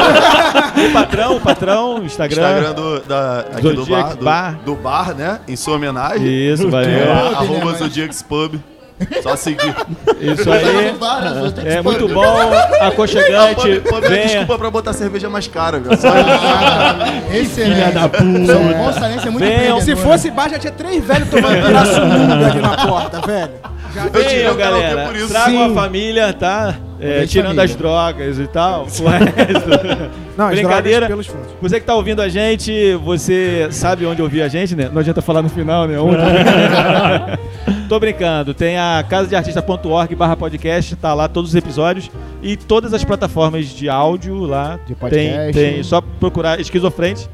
[0.89, 2.43] O patrão, o patrão, Instagram.
[2.43, 4.59] Instagram do, da, aqui do Zodiac bar, do, Bar.
[4.65, 5.39] do bar, né?
[5.47, 6.27] Em sua homenagem.
[6.27, 7.12] Isso, É, valeu.
[7.37, 8.57] Arroba Zodiacs Pub.
[9.23, 9.75] Só seguir.
[10.21, 10.95] Isso aí.
[11.67, 12.15] É muito pub.
[12.15, 13.81] bom, aconchegante.
[13.81, 14.27] Dar Venha.
[14.27, 15.97] desculpa pra botar cerveja mais cara, viu?
[15.97, 16.09] Só
[17.33, 17.75] Excelente.
[17.75, 18.93] Filha da puta.
[18.93, 19.81] São é muito Venham.
[19.81, 23.74] Se fosse bar, já tinha três velhos tomando pirassununga ali na porta, velho.
[23.97, 25.07] Eu tirei o karaokê galera.
[25.07, 25.29] por isso.
[25.29, 25.75] Tragam a Sim.
[25.75, 26.75] família, tá?
[27.01, 27.65] É, tirando família.
[27.65, 28.83] as drogas e tal.
[28.83, 30.11] O resto.
[30.37, 31.07] Não, Brincadeira.
[31.07, 31.57] drogas pelos fundos.
[31.63, 34.91] Você que tá ouvindo a gente, você sabe onde ouvir a gente, né?
[34.93, 35.99] Não adianta falar no final, né?
[35.99, 36.17] Onde?
[37.89, 38.55] Tô brincando.
[38.55, 42.11] Tem a casadeartista.org barra podcast, tá lá todos os episódios
[42.43, 44.77] e todas as plataformas de áudio lá.
[44.87, 45.53] De tem, podcast.
[45.53, 45.83] tem.
[45.83, 47.29] Só procurar esquizofrente.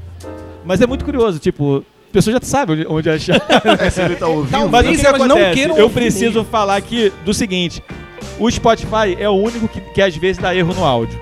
[0.64, 3.40] Mas é muito curioso, tipo, a pessoa já sabe onde, onde achar.
[3.90, 4.50] Se ele tá ouvindo.
[4.50, 7.82] Talvez Mas o que, que elas não queiram Eu preciso falar aqui do seguinte:
[8.38, 11.20] o Spotify é o único que, que às vezes dá erro no áudio.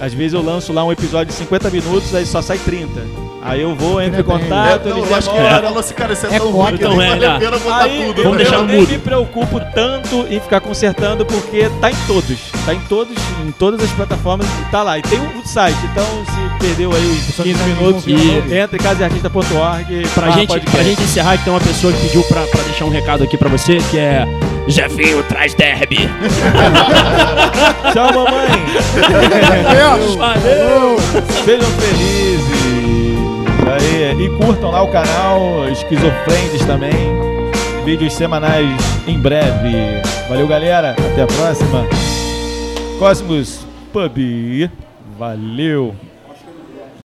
[0.00, 3.27] Às vezes eu lanço lá um episódio de 50 minutos, aí só sai 30.
[3.40, 5.62] Aí eu vou, entro em contato, É, não, eu acho que demoram.
[5.62, 7.38] falou assim, cara, isso é, É tão ruim que então nem é, vale a né?
[7.38, 8.22] pena botar Aí tudo.
[8.22, 12.38] eu deixar eu nem me preocupo tanto em ficar consertando, porque tá em todos.
[12.66, 13.16] Tá em todos,
[13.46, 14.98] em todas as plataformas, tá lá.
[14.98, 20.08] E tem o site, então se perdeu aí os 15 minutos, E- entra em casaartista.org.
[20.14, 22.90] Pra gente, pra gente encerrar, que tem uma pessoa que pediu pra, pra deixar um
[22.90, 24.26] recado aqui pra você, que é
[24.66, 25.98] Jefinho traz derby.
[27.94, 28.48] Tchau, mamãe!
[30.18, 30.96] Valeu!
[31.44, 33.07] Sejam felizes.
[33.80, 36.92] E curtam lá o canal Esquizofrendes também.
[37.84, 40.02] Vídeos semanais em breve.
[40.28, 40.92] Valeu, galera.
[40.92, 41.86] Até a próxima.
[42.98, 44.70] Cosmos Pub.
[45.18, 45.94] Valeu.